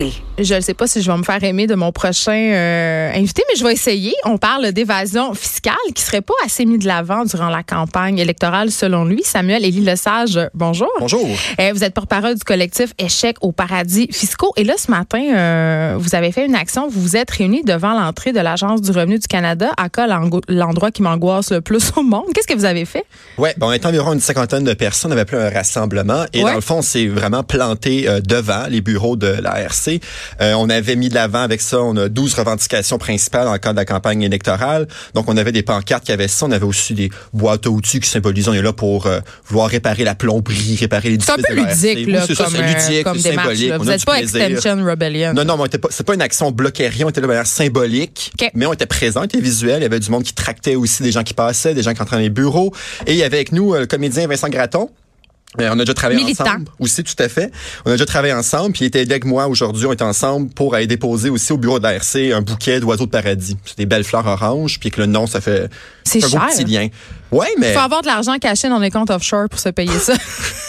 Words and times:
Hey. 0.00 0.27
Je 0.40 0.54
ne 0.54 0.60
sais 0.60 0.74
pas 0.74 0.86
si 0.86 1.02
je 1.02 1.10
vais 1.10 1.18
me 1.18 1.24
faire 1.24 1.42
aimer 1.42 1.66
de 1.66 1.74
mon 1.74 1.90
prochain 1.90 2.30
euh, 2.30 3.10
invité, 3.12 3.42
mais 3.48 3.58
je 3.58 3.64
vais 3.64 3.72
essayer. 3.72 4.14
On 4.24 4.38
parle 4.38 4.70
d'évasion 4.70 5.34
fiscale 5.34 5.74
qui 5.96 6.00
serait 6.00 6.20
pas 6.20 6.34
assez 6.44 6.64
mis 6.64 6.78
de 6.78 6.86
l'avant 6.86 7.24
durant 7.24 7.48
la 7.48 7.64
campagne 7.64 8.18
électorale, 8.18 8.70
selon 8.70 9.04
lui. 9.04 9.22
Samuel 9.24 9.64
Élie 9.64 9.80
Lesage, 9.80 10.38
bonjour. 10.54 10.90
Bonjour. 11.00 11.26
Euh, 11.58 11.72
vous 11.74 11.82
êtes 11.82 11.92
porte-parole 11.92 12.36
du 12.36 12.44
collectif 12.44 12.92
Échec 12.98 13.36
aux 13.40 13.50
paradis 13.50 14.08
fiscaux. 14.12 14.52
Et 14.56 14.62
là, 14.62 14.74
ce 14.78 14.92
matin, 14.92 15.20
euh, 15.36 15.96
vous 15.98 16.14
avez 16.14 16.30
fait 16.30 16.46
une 16.46 16.54
action. 16.54 16.86
Vous 16.86 17.00
vous 17.00 17.16
êtes 17.16 17.32
réunis 17.32 17.64
devant 17.64 17.98
l'entrée 17.98 18.32
de 18.32 18.38
l'Agence 18.38 18.80
du 18.80 18.92
revenu 18.92 19.18
du 19.18 19.26
Canada, 19.26 19.72
à 19.76 19.88
l'endroit 20.48 20.92
qui 20.92 21.02
m'angoisse 21.02 21.50
le 21.50 21.62
plus 21.62 21.90
au 21.96 22.04
monde. 22.04 22.26
Qu'est-ce 22.32 22.46
que 22.46 22.54
vous 22.54 22.64
avez 22.64 22.84
fait? 22.84 23.04
Oui, 23.38 23.48
bon, 23.56 23.70
on 23.70 23.72
était 23.72 23.86
environ 23.86 24.12
une 24.12 24.20
cinquantaine 24.20 24.62
de 24.62 24.74
personnes. 24.74 25.10
On 25.10 25.12
avait 25.12 25.22
appelé 25.22 25.42
un 25.42 25.50
rassemblement. 25.50 26.26
Et 26.32 26.42
dans 26.42 26.54
le 26.54 26.60
fond, 26.60 26.80
c'est 26.80 27.08
vraiment 27.08 27.42
planté 27.42 28.06
devant 28.24 28.66
les 28.68 28.82
bureaux 28.82 29.16
de 29.16 29.26
la 29.26 29.58
RC 29.62 30.00
euh, 30.40 30.54
on 30.54 30.68
avait 30.68 30.96
mis 30.96 31.08
de 31.08 31.14
l'avant 31.14 31.42
avec 31.42 31.60
ça, 31.60 31.80
on 31.80 31.96
a 31.96 32.08
12 32.08 32.34
revendications 32.34 32.98
principales 32.98 33.44
dans 33.44 33.52
le 33.52 33.58
cadre 33.58 33.74
de 33.74 33.80
la 33.80 33.84
campagne 33.84 34.22
électorale. 34.22 34.88
Donc, 35.14 35.28
on 35.28 35.36
avait 35.36 35.52
des 35.52 35.62
pancartes 35.62 36.04
qui 36.04 36.12
avaient 36.12 36.28
ça. 36.28 36.46
On 36.46 36.52
avait 36.52 36.66
aussi 36.66 36.94
des 36.94 37.10
boîtes 37.32 37.66
à 37.66 37.70
outils 37.70 38.00
qui 38.00 38.08
symbolisent, 38.08 38.48
on 38.48 38.54
est 38.54 38.62
là 38.62 38.72
pour 38.72 39.06
euh, 39.06 39.20
vouloir 39.46 39.68
réparer 39.68 40.04
la 40.04 40.14
plomberie, 40.14 40.76
réparer 40.78 41.10
les 41.10 41.18
C'est 41.20 41.32
un 41.32 41.36
peu 41.36 41.54
ludique, 41.54 42.08
là, 42.08 42.24
c'est 42.26 42.36
comme, 42.36 42.50
ça, 42.50 42.62
ludique, 42.62 43.04
comme 43.04 43.18
symbolique. 43.18 43.72
Vous 43.74 43.84
n'êtes 43.84 44.04
pas 44.04 44.20
Extension 44.20 44.84
Rebellion. 44.84 45.32
Non, 45.34 45.44
non, 45.44 45.56
on 45.58 45.66
était 45.66 45.78
pas, 45.78 45.88
c'est 45.90 46.06
pas 46.06 46.14
une 46.14 46.22
action 46.22 46.50
bloquée 46.50 46.88
rien, 46.88 47.06
on 47.06 47.10
était 47.10 47.20
là 47.20 47.26
de 47.26 47.28
manière 47.28 47.46
symbolique. 47.46 48.32
Mais 48.54 48.66
on 48.66 48.72
était 48.72 48.86
présent, 48.86 49.20
on 49.20 49.24
était 49.24 49.40
visuel. 49.40 49.80
Il 49.80 49.82
y 49.82 49.86
avait 49.86 50.00
du 50.00 50.10
monde 50.10 50.22
qui 50.22 50.34
tractait 50.34 50.76
aussi 50.76 51.02
des 51.02 51.12
gens 51.12 51.22
qui 51.22 51.34
passaient, 51.34 51.74
des 51.74 51.82
gens 51.82 51.94
qui 51.94 52.02
entraient 52.02 52.16
dans 52.16 52.22
les 52.22 52.30
bureaux. 52.30 52.72
Et 53.06 53.12
il 53.12 53.18
y 53.18 53.22
avait 53.22 53.36
avec 53.36 53.52
nous 53.52 53.74
euh, 53.74 53.80
le 53.80 53.86
comédien 53.86 54.26
Vincent 54.26 54.48
Graton, 54.48 54.90
on 55.60 55.72
a 55.72 55.76
déjà 55.76 55.94
travaillé 55.94 56.24
ensemble 56.24 56.68
aussi, 56.78 57.02
tout 57.02 57.14
à 57.18 57.28
fait. 57.28 57.50
On 57.84 57.90
a 57.90 57.92
déjà 57.94 58.06
travaillé 58.06 58.34
ensemble, 58.34 58.72
puis 58.72 58.84
il 58.84 58.88
était 58.88 59.00
avec 59.00 59.24
moi 59.24 59.48
aujourd'hui. 59.48 59.86
On 59.86 59.92
était 59.92 60.04
ensemble 60.04 60.50
pour 60.50 60.74
aller 60.74 60.86
déposer 60.86 61.30
aussi 61.30 61.52
au 61.52 61.58
bureau 61.58 61.78
de 61.78 61.84
l'ARC 61.84 62.16
un 62.16 62.42
bouquet 62.42 62.80
d'oiseaux 62.80 63.06
de 63.06 63.10
paradis. 63.10 63.56
C'est 63.64 63.78
des 63.78 63.86
belles 63.86 64.04
fleurs 64.04 64.26
oranges, 64.26 64.78
puis 64.78 64.90
que 64.90 65.00
le 65.00 65.06
nom, 65.06 65.26
ça 65.26 65.40
fait 65.40 65.68
un 66.14 66.28
beau 66.28 66.38
petit 66.50 66.64
lien. 66.64 66.88
Ouais, 67.30 67.48
mais... 67.58 67.70
Il 67.70 67.74
faut 67.74 67.80
avoir 67.80 68.02
de 68.02 68.06
l'argent 68.06 68.36
caché 68.38 68.68
dans 68.68 68.78
les 68.78 68.90
comptes 68.90 69.10
offshore 69.10 69.48
pour 69.48 69.60
se 69.60 69.68
payer 69.68 69.98
ça. 69.98 70.14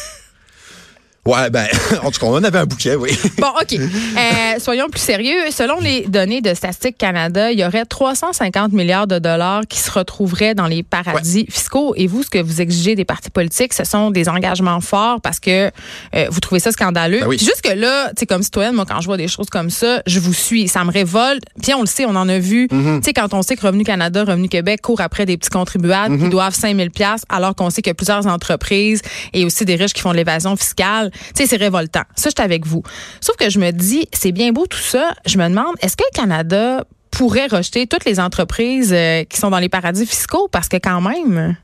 Ouais, 1.30 1.50
ben, 1.52 1.68
en 2.04 2.10
tout 2.12 2.20
cas, 2.20 2.26
on 2.26 2.36
en 2.36 2.44
avait 2.44 2.60
un 2.60 2.66
bouquet, 2.66 2.96
oui. 2.96 3.12
Bon, 3.38 3.48
OK. 3.62 3.74
Euh, 3.74 4.60
soyons 4.60 4.88
plus 4.90 5.00
sérieux. 5.00 5.52
Selon 5.52 5.80
les 5.80 6.02
données 6.08 6.42
de 6.42 6.54
Statistique 6.54 6.98
Canada, 6.98 7.52
il 7.52 7.60
y 7.60 7.66
aurait 7.66 7.86
350 7.86 8.74
milliards 8.74 9.08
de 9.08 9.20
dollars 9.20 9.62
qui 9.70 9.80
se 9.80 9.92
retrouveraient 9.92 10.56
dans 10.56 10.66
les 10.68 10.82
paradis 10.84 11.46
fiscaux. 11.50 11.94
Et 11.96 12.08
vous, 12.08 12.24
ce 12.24 12.30
que 12.30 12.40
vous 12.40 12.62
exigez 12.62 12.96
des 12.96 13.06
partis 13.06 13.30
politiques, 13.30 13.74
ce 13.74 13.84
sont 13.84 14.12
des 14.12 14.28
engagements 14.28 14.82
forts 14.82 15.22
parce 15.22 15.40
que 15.40 15.70
euh, 16.16 16.28
vous 16.30 16.40
trouvez 16.40 16.60
ça 16.60 16.72
scandaleux. 16.72 17.20
Ben 17.22 17.32
Jusque 17.32 17.72
là, 17.76 18.10
tu 18.10 18.22
sais, 18.22 18.26
comme 18.26 18.42
citoyenne, 18.44 18.74
moi, 18.74 18.86
quand 18.88 19.00
je 19.02 19.06
vois 19.06 19.18
des 19.18 19.28
choses 19.28 19.50
comme 19.50 19.70
ça, 19.70 20.02
je 20.08 20.20
vous 20.20 20.34
suis. 20.34 20.68
Ça 20.68 20.84
me 20.84 20.92
révolte. 20.92 21.44
Puis 21.62 21.74
on 21.74 21.82
le 21.82 21.88
sait, 21.88 22.06
on 22.06 22.16
en 22.16 22.28
a 22.28 22.40
vu. 22.40 22.68
Mm-hmm. 22.68 23.00
Tu 23.02 23.06
sais, 23.06 23.14
quand 23.14 23.34
on 23.34 23.42
sait 23.42 23.56
que 23.56 23.66
Revenu 23.66 23.84
Canada, 23.84 24.24
Revenu 24.24 24.50
Québec 24.50 24.82
courent 24.82 25.02
après 25.02 25.26
des 25.26 25.38
petits 25.38 25.50
contribuables 25.50 26.18
qui 26.18 26.26
Mm-hmm. 26.26 26.30
doivent 26.30 26.56
5000 26.56 26.92
pièces 26.92 27.24
alors 27.30 27.56
qu'on 27.56 27.70
sait 27.70 27.82
qu'il 27.82 27.90
y 27.90 27.92
a 27.92 27.96
plusieurs 27.96 28.26
entreprises 28.28 29.02
et 29.34 29.46
aussi 29.46 29.66
des 29.66 29.76
riches 29.76 29.94
qui 29.94 30.02
font 30.02 30.12
de 30.12 30.18
l'évasion 30.18 30.56
fiscale. 30.56 31.12
Tu 31.36 31.44
sais, 31.44 31.48
c'est 31.48 31.58
révoltant. 31.58 32.04
Ça, 32.16 32.30
je 32.30 32.36
suis 32.38 32.44
avec 32.44 32.66
vous. 32.66 32.84
Sauf 33.22 33.36
que 33.36 33.50
je 33.50 33.60
me 33.60 33.72
dis, 33.72 34.08
c'est 34.14 34.32
bien 34.32 34.52
beau 34.52 34.66
tout 34.68 34.78
ça. 34.78 35.14
Je 35.26 35.38
me 35.38 35.48
demande, 35.48 35.76
est-ce 35.82 35.98
que 35.98 36.04
le 36.12 36.16
Canada 36.16 36.86
pourrait 37.12 37.48
rejeter 37.48 37.88
toutes 37.88 38.06
les 38.06 38.20
entreprises 38.20 38.94
euh, 38.94 39.24
qui 39.24 39.38
sont 39.38 39.50
dans 39.50 39.60
les 39.60 39.70
paradis 39.70 40.06
fiscaux? 40.06 40.48
Parce 40.52 40.70
que 40.70 40.78
quand 40.78 41.02
même... 41.02 41.56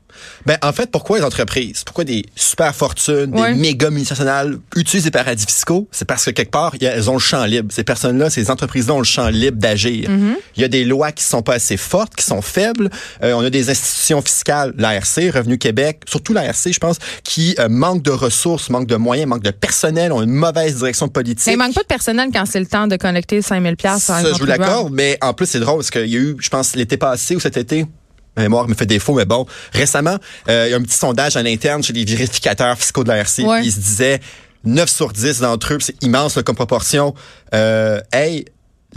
Ben, 0.46 0.58
en 0.62 0.72
fait, 0.72 0.90
pourquoi 0.90 1.18
les 1.18 1.24
entreprises, 1.24 1.82
pourquoi 1.84 2.04
des 2.04 2.24
super 2.34 2.74
fortunes, 2.74 3.30
des 3.30 3.54
méga 3.54 3.90
multinationales 3.90 4.58
utilisent 4.76 5.04
des 5.04 5.10
paradis 5.10 5.46
fiscaux? 5.46 5.88
C'est 5.90 6.04
parce 6.04 6.24
que 6.24 6.30
quelque 6.30 6.50
part, 6.50 6.74
elles 6.80 7.10
ont 7.10 7.14
le 7.14 7.18
champ 7.18 7.44
libre. 7.44 7.72
Ces 7.72 7.84
personnes-là, 7.84 8.30
ces 8.30 8.50
entreprises-là 8.50 8.94
ont 8.94 8.98
le 8.98 9.04
champ 9.04 9.28
libre 9.28 9.58
d'agir. 9.58 10.10
Il 10.56 10.62
y 10.62 10.64
a 10.64 10.68
des 10.68 10.84
lois 10.84 11.12
qui 11.12 11.24
sont 11.24 11.42
pas 11.42 11.54
assez 11.54 11.76
fortes, 11.76 12.14
qui 12.14 12.24
sont 12.24 12.42
faibles. 12.42 12.90
Euh, 13.22 13.32
on 13.32 13.40
a 13.40 13.50
des 13.50 13.70
institutions 13.70 14.22
fiscales, 14.22 14.74
l'ARC, 14.76 15.16
Revenu 15.34 15.58
Québec, 15.58 16.02
surtout 16.08 16.32
l'ARC, 16.32 16.72
je 16.72 16.78
pense, 16.78 16.98
qui 17.24 17.54
euh, 17.58 17.68
manquent 17.68 18.02
de 18.02 18.10
ressources, 18.10 18.70
manquent 18.70 18.86
de 18.86 18.96
moyens, 18.96 19.28
manquent 19.28 19.42
de 19.42 19.50
personnel, 19.50 20.12
ont 20.12 20.22
une 20.22 20.30
mauvaise 20.30 20.76
direction 20.76 21.08
politique. 21.08 21.46
Mais 21.46 21.54
il 21.54 21.58
manque 21.58 21.74
pas 21.74 21.82
de 21.82 21.86
personnel 21.86 22.28
quand 22.32 22.44
c'est 22.46 22.60
le 22.60 22.66
temps 22.66 22.86
de 22.86 22.96
connecter 22.96 23.42
5000 23.42 23.76
pièces 23.76 24.02
Ça, 24.02 24.22
je 24.22 24.38
vous 24.38 24.46
l'accorde, 24.46 24.92
mais 24.92 25.18
en 25.20 25.34
plus, 25.34 25.46
c'est 25.46 25.60
drôle 25.60 25.76
parce 25.76 25.90
qu'il 25.90 26.06
y 26.06 26.16
a 26.16 26.20
eu, 26.20 26.36
je 26.38 26.48
pense, 26.48 26.74
l'été 26.74 26.96
passé 26.96 27.36
ou 27.36 27.40
cet 27.40 27.56
été, 27.56 27.86
ma 28.36 28.42
mémoire 28.42 28.68
me 28.68 28.74
fait 28.74 28.86
défaut, 28.86 29.14
mais 29.14 29.24
bon, 29.24 29.46
récemment, 29.72 30.18
euh, 30.48 30.66
il 30.68 30.70
y 30.70 30.74
a 30.74 30.76
un 30.76 30.82
petit 30.82 30.96
sondage 30.96 31.36
à 31.36 31.42
l'interne 31.42 31.82
chez 31.82 31.92
les 31.92 32.04
vérificateurs 32.04 32.76
fiscaux 32.76 33.04
de 33.04 33.08
la 33.08 33.16
RC. 33.16 33.44
Ouais. 33.44 33.64
Ils 33.64 33.72
se 33.72 33.80
disaient 33.80 34.20
9 34.64 34.90
sur 34.90 35.12
10 35.12 35.40
d'entre 35.40 35.74
eux, 35.74 35.78
c'est 35.80 36.02
immense 36.02 36.36
là, 36.36 36.42
comme 36.42 36.56
proportion. 36.56 37.14
Euh, 37.54 38.00
hey, 38.12 38.44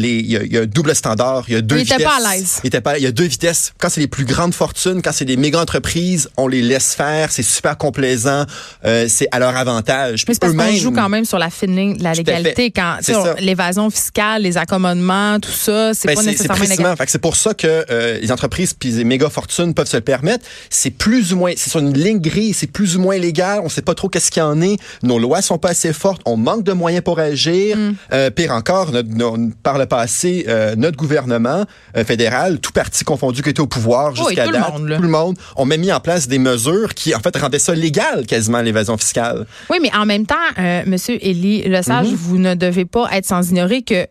il, 0.08 0.32
y 0.32 0.38
a, 0.38 0.44
il 0.44 0.52
y 0.54 0.58
a 0.58 0.62
un 0.62 0.66
double 0.66 0.96
standard, 0.96 1.44
il 1.48 1.54
y 1.54 1.58
a 1.58 1.62
deux 1.62 1.78
Il 1.78 1.84
vitesses. 1.84 1.96
était 2.00 2.06
pas 2.06 2.18
à 2.26 2.34
l'aise. 2.36 2.60
Il 2.64 2.68
était 2.68 2.82
pas, 2.82 2.98
il 2.98 3.04
y 3.04 3.08
a 3.08 3.12
deux 3.12 3.26
vitesses. 3.26 3.74
Quand 3.80 3.90
c'est 3.90 4.02
les 4.02 4.08
plus 4.08 4.26
grandes 4.26 4.54
fortunes, 4.54 5.02
quand 5.02 5.12
c'est 5.12 5.26
des 5.26 5.36
méga 5.38 5.60
entreprises, 5.60 6.30
on 6.38 6.48
les 6.48 6.62
laisse 6.62 6.94
faire, 6.96 7.32
c'est 7.32 7.44
super 7.44 7.78
complaisant, 7.78 8.46
euh, 8.86 9.08
c'est 9.10 9.28
à 9.32 9.40
leur 9.40 9.58
avantage. 9.58 10.24
Mais 10.28 10.34
c'est 10.34 10.40
parce 10.40 10.54
qu'on 10.54 10.76
joue 10.76 10.92
quand 10.92 11.10
même 11.10 11.26
sur 11.26 11.40
la 11.40 11.50
fine 11.50 11.76
ligne 11.76 11.98
de 11.98 12.04
la 12.04 12.14
légalité. 12.14 12.72
Quand 12.72 12.98
l'évasion 13.40 13.90
fiscale, 13.90 14.44
les 14.44 14.58
accommodements, 14.58 15.40
tout 15.40 15.52
ça, 15.52 15.94
c'est 15.94 16.08
Ben, 16.08 16.16
pas 16.16 16.24
nécessairement 16.24 16.96
que 16.96 17.12
c'est 17.12 17.20
pour 17.20 17.36
ça 17.36 17.54
que 17.54 17.86
euh, 17.90 18.20
les 18.22 18.32
entreprises 18.32 18.74
puis 18.74 18.92
les 18.92 19.04
méga 19.04 19.30
fortunes 19.30 19.74
peuvent 19.74 19.88
se 19.88 19.98
le 19.98 20.02
permettre. 20.04 20.46
C'est 20.70 20.92
plus 20.92 21.34
ou 21.34 21.38
moins, 21.38 21.52
c'est 21.58 21.70
sur 21.70 21.80
une 21.80 21.94
ligne 21.98 22.20
grise, 22.20 22.58
c'est 22.58 22.68
plus 22.72 22.96
ou 22.98 23.02
moins 23.02 23.18
légal. 23.18 23.62
On 23.64 23.70
sait 23.70 23.82
pas 23.82 23.96
trop 23.96 24.10
qu'est-ce 24.10 24.32
qu'il 24.32 24.42
y 24.42 24.46
en 24.46 24.62
est. 24.62 24.78
Nos 25.04 25.20
lois 25.20 25.42
sont 25.42 25.58
pas 25.58 25.70
assez 25.70 25.94
fortes. 25.94 26.22
On 26.26 26.38
manque 26.38 26.64
de 26.64 26.74
moyens 26.74 27.04
pour 27.04 27.20
agir. 27.20 27.78
Mm. 27.78 27.96
Euh, 28.14 28.30
pire 28.30 28.52
encore, 28.52 28.92
notre, 28.92 29.10
notre- 29.10 29.56
par 29.64 29.78
le 29.78 29.86
passé, 29.90 30.46
euh, 30.48 30.76
notre 30.78 30.96
gouvernement 30.96 31.66
euh, 31.98 32.06
fédéral, 32.06 32.60
tout 32.60 32.72
parti 32.72 33.04
confondu 33.04 33.42
qui 33.42 33.50
était 33.50 33.60
au 33.60 33.68
pouvoir 33.68 34.16
jusqu'à 34.16 34.46
tout 34.46 34.52
le 34.52 34.58
date, 34.58 34.72
monde, 34.72 34.94
tout 34.96 35.02
le 35.02 35.10
monde, 35.10 35.38
ont 35.58 35.66
même 35.66 35.82
mis 35.82 35.92
en 35.92 36.00
place 36.00 36.28
des 36.28 36.40
mesures 36.40 36.94
qui 36.94 37.14
en 37.14 37.20
fait 37.20 37.36
rendaient 37.36 37.60
ça 37.60 37.76
légal 37.76 38.26
quasiment 38.26 38.62
l'évasion 38.62 38.96
fiscale. 38.98 39.46
Oui, 39.70 39.78
mais 39.82 39.92
en 39.94 40.06
même 40.06 40.26
temps, 40.26 40.36
euh, 40.58 40.84
Monsieur 40.86 41.18
Élie 41.22 41.64
Lesage, 41.64 41.90
Mm-hmm. 42.08 42.16
vous 42.16 42.38
ne 42.38 42.54
devez 42.54 42.86
pas 42.86 43.08
être 43.12 43.26
sans 43.26 43.50
ignorer 43.50 43.82
que 43.82 44.06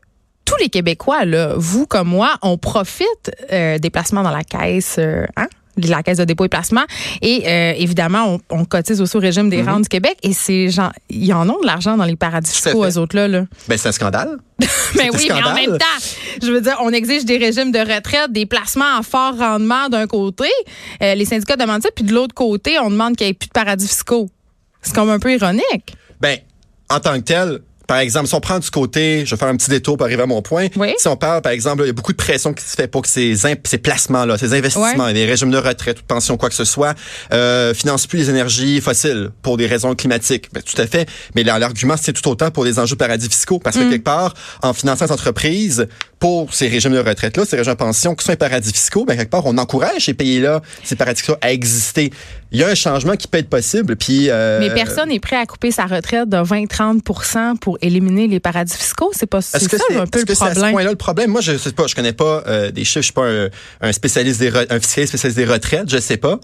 tous 0.45 0.57
les 0.61 0.69
Québécois, 0.69 1.25
là, 1.25 1.55
vous 1.57 1.87
comme 1.87 2.09
moi, 2.09 2.37
on 2.43 2.59
profite 2.59 3.31
euh, 3.53 3.79
des 3.79 3.91
placements 3.91 4.23
dans 4.23 4.31
la 4.31 4.45
caisse, 4.45 4.97
euh, 4.99 5.25
hein? 5.37 5.47
De 5.79 5.91
la 5.91 6.03
caisse 6.03 6.19
de 6.19 6.25
dépôt 6.25 6.45
et 6.45 6.49
placement. 6.49 6.85
Et 7.23 7.45
euh, 7.47 7.73
évidemment, 7.77 8.39
on, 8.51 8.61
on 8.61 8.65
cotise 8.65 9.01
aussi 9.01 9.17
au 9.17 9.21
régime 9.21 9.49
des 9.49 9.63
rentes 9.63 9.83
du 9.83 9.89
Québec. 9.89 10.17
Et 10.23 10.33
ces 10.33 10.71
gens, 10.71 10.91
ils 11.09 11.33
en 11.33 11.49
ont 11.49 11.61
de 11.61 11.67
l'argent 11.67 11.97
dans 11.97 12.05
les 12.05 12.17
paradis 12.17 12.49
Mm-hmm. 12.49 12.63
Fiscaux, 12.65 12.85
eux 12.85 12.99
autres-là. 12.99 13.29
Là. 13.29 13.45
Ben 13.69 13.79
c'est 13.79 13.89
un 13.89 13.93
scandale. 13.93 14.39
Mais 14.97 15.09
un 15.09 15.11
oui, 15.13 15.29
mais 15.29 15.43
en 15.43 15.55
même 15.55 15.79
temps, 15.79 15.85
je 16.43 16.51
veux 16.51 16.61
dire, 16.61 16.79
on 16.83 16.91
exige 16.91 17.25
des 17.25 17.37
régimes 17.37 17.71
de 17.71 17.79
retraite, 17.79 18.33
des 18.33 18.47
placements 18.47 18.99
à 18.99 19.03
fort 19.03 19.37
rendement 19.39 19.89
d'un 19.89 20.07
côté. 20.07 20.49
Euh, 21.03 21.15
les 21.15 21.25
syndicats 21.25 21.57
demandent 21.57 21.83
ça. 21.83 21.91
Puis 21.95 22.05
de 22.05 22.13
l'autre 22.13 22.35
côté, 22.35 22.79
on 22.81 22.91
demande 22.91 23.15
qu'il 23.15 23.27
n'y 23.27 23.31
ait 23.31 23.35
plus 23.35 23.47
de 23.47 23.53
paradis 23.53 23.87
fiscaux. 23.87 24.29
C'est 24.83 24.95
comme 24.95 25.11
un 25.11 25.21
peu 25.21 25.33
ironique. 25.33 25.95
Ben, 26.21 26.39
en 26.91 26.99
tant 26.99 27.15
que 27.15 27.25
tel, 27.25 27.61
par 27.89 27.99
exemple, 27.99 28.29
si 28.29 28.35
on 28.35 28.41
prend 28.41 28.61
du 28.61 28.71
côté, 28.71 29.25
je 29.27 29.31
vais 29.35 29.37
faire 29.39 29.49
un 29.49 29.57
petit 29.57 29.71
détour 29.71 29.97
pour 29.97 30.07
arriver 30.07 30.23
à 30.23 30.27
mon 30.27 30.43
point. 30.43 30.69
Oui. 30.77 30.95
Si 30.99 31.09
on 31.09 31.17
parle, 31.17 31.43
par 31.43 31.51
exemple, 31.53 31.83
il 31.83 31.87
y 31.87 31.91
a 31.91 31.93
beaucoup 31.95 32.13
de 32.13 32.17
pression 32.19 32.53
qui 32.53 32.63
se 32.63 32.77
fait 32.77 32.87
pour 32.87 33.03
que 33.03 33.09
ces, 33.09 33.35
ces 33.65 33.79
placements-là, 33.79 34.37
ces 34.39 34.53
investissements, 34.55 35.07
Ouais. 35.07 35.13
les 35.15 35.25
régimes 35.25 35.51
de 35.51 35.57
retraite 35.59 35.99
ou 35.99 36.03
de 36.03 36.07
pension, 36.07 36.37
quoi 36.37 36.51
que 36.51 36.55
ce 36.55 36.65
soit, 36.65 36.95
euh, 37.33 37.73
financent 37.75 38.07
plus 38.07 38.19
les 38.19 38.31
énergies 38.31 38.81
fossiles 38.81 39.31
pour 39.43 39.57
des 39.57 39.67
raisons 39.67 39.95
climatiques. 39.95 40.49
Ben, 40.53 40.63
tout 40.63 40.81
à 40.81 40.87
fait. 40.87 41.09
Mais 41.35 41.43
l'argument, 41.43 41.97
c'est 42.01 42.13
tout 42.13 42.29
autant 42.29 42.51
pour 42.51 42.65
les 42.65 42.79
enjeux 42.79 42.95
paradis 42.97 43.29
fiscaux. 43.29 43.59
Parce 43.59 43.77
que 43.77 43.85
Mm. 43.85 43.91
quelque 43.91 44.05
part, 44.05 44.35
en 44.63 44.75
finançant 44.75 45.07
les 45.07 45.13
entreprises 45.13 45.89
pour 46.19 46.53
ces 46.53 46.69
régimes 46.69 46.93
de 46.93 46.99
retraite-là, 46.99 47.45
ces 47.47 47.57
régimes 47.57 47.73
de 47.73 47.79
pension 47.79 48.15
qui 48.15 48.25
sont 48.25 48.33
les 48.33 48.37
paradis 48.37 48.71
fiscaux, 48.73 49.07
ben, 49.07 49.17
quelque 49.17 49.31
part, 49.31 49.47
on 49.47 49.57
encourage 49.57 50.05
ces 50.05 50.15
pays-là, 50.15 50.61
ces 50.85 50.95
paradis 50.95 51.21
fiscaux 51.23 51.37
à 51.41 51.53
exister. 51.53 52.13
Il 52.51 52.59
y 52.59 52.65
a 52.65 52.69
un 52.69 52.75
changement 52.75 53.15
qui 53.17 53.29
peut 53.29 53.39
être 53.39 53.49
possible. 53.51 53.97
Puis, 53.97 54.29
euh, 54.31 54.59
Mais 54.61 54.71
personne 54.75 55.09
n'est 55.11 55.21
prêt 55.21 55.37
à 55.37 55.47
couper 55.47 55.71
sa 55.71 55.85
retraite 55.87 56.29
de 56.29 56.39
20-30% 56.39 57.57
pour 57.57 57.78
éliminer 57.83 58.27
les 58.29 58.41
paradis 58.41 58.75
fiscaux? 58.75 59.11
C'est 59.13 59.27
pas 59.27 59.41
c'est 59.43 59.69
que 59.69 59.77
ça 59.77 59.85
un 59.91 60.07
peu 60.07 60.21
le 60.21 60.25
que 60.25 60.35
c'est 60.35 60.45
à 60.45 60.49
ce 60.49 60.55
problème. 60.55 60.73
point-là 60.73 60.91
le 60.91 60.97
problème? 60.97 61.31
Moi, 61.31 61.41
je 61.41 61.57
sais 61.57 61.73
pas, 61.73 61.87
je 61.87 61.95
connais 61.95 62.13
pas 62.13 62.43
euh, 62.47 62.71
des 62.71 62.85
chiffres, 62.85 63.01
je 63.01 63.05
suis 63.05 63.13
pas 63.13 63.29
un, 63.29 63.49
un 63.81 63.93
spécialiste 63.93 64.41
des 64.41 64.49
un 64.49 64.81
fiscaliste 64.81 65.13
spécialiste 65.13 65.39
des 65.39 65.47
retraites, 65.47 65.91
je 65.91 65.99
sais 65.99 66.17
pas. 66.17 66.41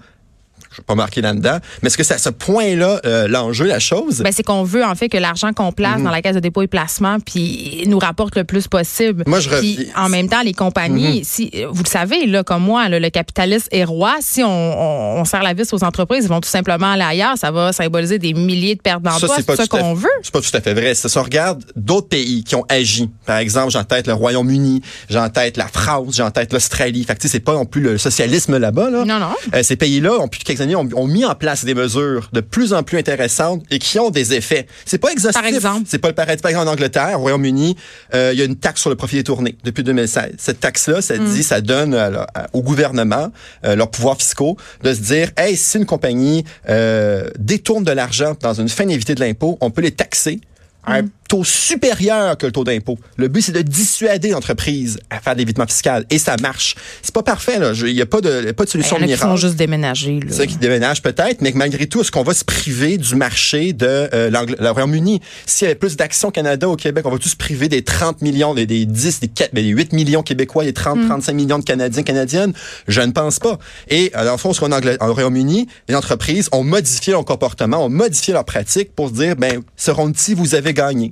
Je 0.75 0.81
vais 0.81 0.85
pas 0.85 0.95
marquer 0.95 1.21
là-dedans. 1.21 1.59
Mais 1.81 1.87
est-ce 1.87 1.97
que 1.97 2.03
c'est 2.03 2.15
à 2.15 2.17
ce 2.17 2.29
point-là 2.29 2.99
euh, 3.05 3.27
l'enjeu, 3.27 3.65
la 3.65 3.79
chose? 3.79 4.19
Ben, 4.19 4.33
c'est 4.33 4.43
qu'on 4.43 4.63
veut 4.63 4.83
en 4.83 4.93
fait 4.95 5.07
que 5.07 5.17
l'argent 5.17 5.53
qu'on 5.53 5.71
place 5.71 6.01
dans 6.01 6.11
la 6.11 6.21
caisse 6.21 6.35
de 6.35 6.41
dépôt 6.41 6.61
et 6.61 6.67
placement 6.67 7.19
puis 7.19 7.83
nous 7.87 7.99
rapporte 7.99 8.35
le 8.35 8.43
plus 8.43 8.67
possible. 8.67 9.23
Moi, 9.25 9.39
je 9.39 9.49
Puis, 9.49 9.87
en 9.95 10.09
même 10.09 10.27
temps 10.27 10.41
les 10.43 10.53
compagnies, 10.53 11.23
si 11.23 11.51
vous 11.71 11.83
le 11.83 11.89
savez 11.89 12.25
là 12.25 12.43
comme 12.43 12.63
moi, 12.63 12.89
là, 12.89 12.99
le 12.99 13.09
capitalisme 13.09 13.67
est 13.71 13.85
roi. 13.85 14.15
Si 14.19 14.43
on, 14.43 14.49
on, 14.49 15.21
on 15.21 15.25
serre 15.25 15.43
la 15.43 15.53
vis 15.53 15.71
aux 15.73 15.83
entreprises, 15.83 16.25
ils 16.25 16.29
vont 16.29 16.41
tout 16.41 16.49
simplement 16.49 16.91
aller 16.91 17.03
ailleurs. 17.03 17.37
Ça 17.37 17.51
va 17.51 17.71
symboliser 17.71 18.19
des 18.19 18.33
milliers 18.33 18.75
de 18.75 18.81
pertes 18.81 19.01
d'emplois. 19.01 19.37
C'est 19.37 19.55
ça 19.55 19.67
qu'on 19.67 19.93
veut. 19.93 20.09
C'est 20.21 20.33
pas 20.33 20.41
tout 20.41 20.57
à 20.57 20.61
fait 20.61 20.73
vrai. 20.73 20.93
Si 20.95 21.17
on 21.17 21.23
regarde 21.23 21.63
d'autres 21.75 22.09
pays 22.09 22.43
qui 22.43 22.55
ont 22.55 22.65
agi, 22.69 23.09
par 23.25 23.37
exemple, 23.37 23.71
j'ai 23.71 23.79
en 23.79 23.83
tête 23.83 24.07
le 24.07 24.13
Royaume-Uni, 24.13 24.81
j'ai 25.09 25.19
en 25.19 25.29
tête 25.29 25.57
la 25.57 25.67
France, 25.67 26.15
j'ai 26.15 26.23
en 26.23 26.31
tête 26.31 26.51
l'Australie. 26.51 27.03
Fait 27.03 27.17
c'est 27.25 27.39
pas 27.39 27.53
non 27.53 27.65
plus 27.65 27.81
le 27.81 27.97
socialisme 27.97 28.57
là-bas. 28.57 28.89
Là. 28.89 29.05
Non, 29.05 29.19
non. 29.19 29.33
Euh, 29.53 29.63
ces 29.63 29.75
pays-là 29.75 30.13
ont 30.19 30.27
plus 30.27 30.43
quelques 30.43 30.61
États-Unis 30.65 30.75
ont, 30.93 31.01
ont, 31.03 31.07
mis 31.07 31.25
en 31.25 31.35
place 31.35 31.63
des 31.65 31.73
mesures 31.73 32.29
de 32.33 32.41
plus 32.41 32.73
en 32.73 32.83
plus 32.83 32.97
intéressantes 32.97 33.63
et 33.71 33.79
qui 33.79 33.99
ont 33.99 34.09
des 34.09 34.33
effets. 34.33 34.67
C'est 34.85 34.97
pas 34.97 35.11
exhaustif. 35.11 35.41
Par 35.41 35.45
exemple? 35.45 35.83
C'est 35.87 35.99
pas 35.99 36.09
le 36.09 36.15
paradis. 36.15 36.41
Par 36.41 36.49
exemple, 36.51 36.67
en 36.67 36.71
Angleterre, 36.71 37.15
au 37.17 37.21
Royaume-Uni, 37.21 37.75
euh, 38.13 38.31
il 38.33 38.39
y 38.39 38.41
a 38.41 38.45
une 38.45 38.55
taxe 38.55 38.81
sur 38.81 38.89
le 38.89 38.95
profit 38.95 39.17
détourné 39.17 39.55
depuis 39.63 39.83
2016. 39.83 40.33
Cette 40.37 40.59
taxe-là, 40.59 41.01
ça 41.01 41.15
Mm. 41.17 41.25
dit, 41.25 41.43
ça 41.43 41.61
donne 41.61 41.93
à- 41.93 42.27
à- 42.33 42.47
au 42.53 42.61
gouvernement 42.61 43.31
euh, 43.65 43.75
leurs 43.75 43.89
pouvoirs 43.91 44.17
fiscaux 44.17 44.57
de 44.83 44.93
se 44.93 44.99
dire, 44.99 45.31
hey, 45.37 45.55
si 45.55 45.77
une 45.77 45.85
compagnie 45.85 46.43
euh, 46.69 47.29
détourne 47.39 47.83
de 47.83 47.91
l'argent 47.91 48.35
dans 48.41 48.53
une 48.53 48.69
fin 48.69 48.85
d'éviter 48.85 49.15
de 49.15 49.19
l'impôt, 49.21 49.57
on 49.61 49.69
peut 49.71 49.81
les 49.81 49.91
taxer 49.91 50.39
à 50.85 50.95
un. 50.97 51.01
Taux 51.35 51.43
supérieur 51.43 52.37
que 52.37 52.45
le 52.45 52.51
taux 52.51 52.63
d'impôt. 52.63 52.97
Le 53.17 53.27
but, 53.27 53.41
c'est 53.41 53.51
de 53.51 53.61
dissuader 53.61 54.29
l'entreprise 54.29 54.99
à 55.09 55.19
faire 55.19 55.33
de 55.33 55.39
l'évitement 55.39 55.65
fiscal. 55.67 56.05
Et 56.09 56.17
ça 56.17 56.35
marche. 56.41 56.75
C'est 57.01 57.13
pas 57.13 57.23
parfait, 57.23 57.59
là. 57.59 57.73
Il 57.73 57.93
n'y 57.93 58.01
a 58.01 58.05
pas 58.05 58.21
de, 58.21 58.39
il 58.41 58.45
y 58.45 58.49
a 58.49 58.53
pas 58.53 58.63
de 58.65 58.69
solution 58.69 58.95
en 58.95 58.99
a 58.99 59.01
qui 59.01 59.07
miracle. 59.07 59.27
font 59.27 59.35
juste 59.35 59.55
déménager. 59.55 60.19
là. 60.21 60.31
Ceux 60.31 60.45
qui 60.45 60.55
déménagent 60.57 61.01
peut-être, 61.01 61.41
mais 61.41 61.51
que 61.51 61.57
malgré 61.57 61.87
tout, 61.87 62.01
est-ce 62.01 62.11
qu'on 62.11 62.23
va 62.23 62.33
se 62.33 62.45
priver 62.45 62.97
du 62.97 63.15
marché 63.15 63.73
de 63.73 63.85
euh, 64.13 64.29
le 64.29 64.69
Royaume-Uni? 64.69 65.19
S'il 65.45 65.65
y 65.65 65.67
avait 65.67 65.75
plus 65.75 65.97
d'actions 65.97 66.29
au 66.29 66.31
Canada, 66.31 66.69
au 66.69 66.75
Québec, 66.75 67.05
on 67.05 67.11
va 67.11 67.17
tous 67.17 67.29
se 67.29 67.35
priver 67.35 67.67
des 67.67 67.83
30 67.83 68.21
millions, 68.21 68.53
des, 68.53 68.65
des 68.65 68.85
10, 68.85 69.19
des 69.19 69.27
4, 69.27 69.51
mais 69.53 69.61
des 69.63 69.69
8 69.69 69.91
millions 69.93 70.23
Québécois, 70.23 70.63
des 70.63 70.73
30, 70.73 71.05
35 71.07 71.33
millions 71.33 71.59
de 71.59 71.65
Canadiens, 71.65 72.03
Canadiennes? 72.03 72.53
Je 72.87 73.01
ne 73.01 73.11
pense 73.11 73.39
pas. 73.39 73.59
Et 73.89 74.11
euh, 74.15 74.23
dans 74.25 74.31
le 74.33 74.37
fond, 74.37 74.53
ce 74.53 74.61
qu'on 74.61 74.71
a 74.71 74.79
en 75.01 75.13
Royaume-Uni, 75.13 75.67
les 75.89 75.95
entreprises 75.95 76.47
ont 76.51 76.63
modifié 76.63 77.11
leur 77.13 77.25
comportement, 77.25 77.85
ont 77.85 77.89
modifié 77.89 78.33
leurs 78.33 78.45
pratiques 78.45 78.95
pour 78.95 79.09
se 79.09 79.13
dire, 79.15 79.35
ben, 79.35 79.61
round-ci, 79.87 80.33
vous 80.33 80.55
avez 80.55 80.73
gagné? 80.73 81.11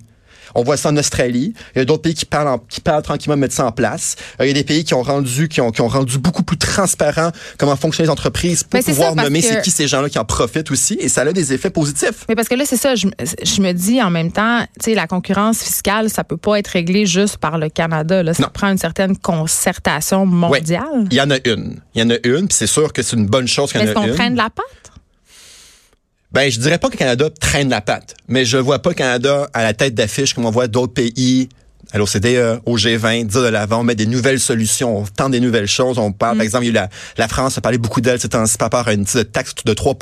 On 0.55 0.63
voit 0.63 0.77
ça 0.77 0.89
en 0.89 0.97
Australie. 0.97 1.53
Il 1.75 1.79
y 1.79 1.81
a 1.81 1.85
d'autres 1.85 2.01
pays 2.03 2.13
qui 2.13 2.25
parlent, 2.25 2.47
en- 2.47 2.59
qui 2.59 2.81
parlent 2.81 3.01
tranquillement 3.03 3.35
de 3.35 3.41
mettre 3.41 3.53
ça 3.55 3.65
en 3.65 3.71
place. 3.71 4.15
Euh, 4.39 4.45
il 4.45 4.50
y 4.50 4.51
a 4.51 4.53
des 4.53 4.63
pays 4.63 4.83
qui 4.83 4.94
ont 4.94 5.03
rendu, 5.03 5.47
qui 5.47 5.61
ont, 5.61 5.71
qui 5.71 5.81
ont 5.81 5.88
rendu 5.88 6.17
beaucoup 6.17 6.44
plus 6.44 6.57
transparent 6.57 7.31
comment 7.57 7.75
fonctionnent 7.75 8.05
les 8.05 8.11
entreprises 8.11 8.63
pour 8.63 8.79
pouvoir 8.83 9.09
ça, 9.15 9.23
nommer 9.23 9.41
que- 9.41 9.47
c'est 9.47 9.61
qui 9.61 9.71
ces 9.71 9.88
gens-là 9.88 10.09
qui 10.09 10.19
en 10.19 10.25
profitent 10.25 10.71
aussi. 10.71 10.97
Et 11.00 11.09
ça 11.09 11.21
a 11.21 11.31
des 11.33 11.53
effets 11.53 11.69
positifs. 11.69 12.25
Mais 12.29 12.35
parce 12.35 12.47
que 12.47 12.55
là, 12.55 12.63
c'est 12.65 12.77
ça, 12.77 12.95
je, 12.95 13.07
je 13.44 13.61
me 13.61 13.71
dis 13.71 14.01
en 14.01 14.09
même 14.09 14.31
temps, 14.31 14.61
tu 14.79 14.91
sais, 14.91 14.94
la 14.95 15.07
concurrence 15.07 15.59
fiscale, 15.63 16.09
ça 16.09 16.23
peut 16.23 16.38
pas 16.38 16.59
être 16.59 16.67
réglé 16.67 17.05
juste 17.05 17.38
par 17.38 17.57
le 17.57 17.69
Canada. 17.69 18.21
Là. 18.23 18.33
Ça 18.33 18.44
Non. 18.44 18.50
prend 18.53 18.67
une 18.69 18.77
certaine 18.77 19.17
concertation 19.17 20.25
mondiale. 20.25 21.07
Il 21.11 21.17
y 21.17 21.21
en 21.21 21.29
a 21.31 21.38
une. 21.47 21.79
Il 21.95 22.01
y 22.01 22.05
en 22.05 22.09
a 22.09 22.15
une, 22.23 22.47
puis 22.47 22.57
c'est 22.57 22.67
sûr 22.67 22.91
que 22.94 23.01
c'est 23.01 23.15
une 23.15 23.27
bonne 23.27 23.47
chose 23.47 23.71
qu'il 23.71 23.81
y 23.81 23.83
en 23.83 23.88
Est-ce 23.88 23.91
a 23.97 24.01
qu'on 24.01 24.07
une. 24.07 24.15
traîne 24.15 24.35
la 24.35 24.50
patte? 24.50 24.82
Ben, 26.33 26.51
je 26.51 26.59
dirais 26.59 26.80
pas 26.80 26.88
que 26.88 26.94
le 26.94 26.97
Canada 26.97 27.30
traîne 27.30 27.69
la 27.69 27.81
patte, 27.81 28.15
mais 28.27 28.44
je 28.44 28.57
vois 28.57 28.80
pas 28.80 28.89
le 28.89 28.95
Canada 28.95 29.47
à 29.53 29.62
la 29.62 29.75
tête 29.75 29.94
d'affiche 29.94 30.33
comme 30.33 30.45
on 30.45 30.51
voit 30.51 30.68
d'autres 30.68 30.94
pays 30.94 31.50
à 31.93 31.99
l'OCDE, 31.99 32.61
au 32.65 32.77
G20, 32.77 33.27
dire 33.27 33.41
de 33.43 33.47
l'avant, 33.47 33.81
on 33.81 33.83
met 33.83 33.95
des 33.95 34.07
nouvelles 34.07 34.39
solutions, 34.39 34.97
on 34.97 35.05
tente 35.05 35.31
des 35.31 35.39
nouvelles 35.39 35.67
choses. 35.67 35.99
On 35.99 36.11
parle, 36.11 36.37
par 36.37 36.43
exemple, 36.43 36.65
il 36.65 36.67
y 36.67 36.69
a 36.69 36.71
eu 36.71 36.73
la, 36.73 36.89
la 37.17 37.27
France 37.27 37.57
a 37.57 37.61
parlé 37.61 37.77
beaucoup 37.77 38.01
d'elle 38.01 38.19
ces 38.19 38.29
temps-ci 38.29 38.57
par 38.57 38.65
rapport 38.65 38.87
à 38.87 38.93
une 38.93 39.05
petite 39.05 39.31
taxe 39.31 39.53
de 39.63 39.73
3 39.73 39.95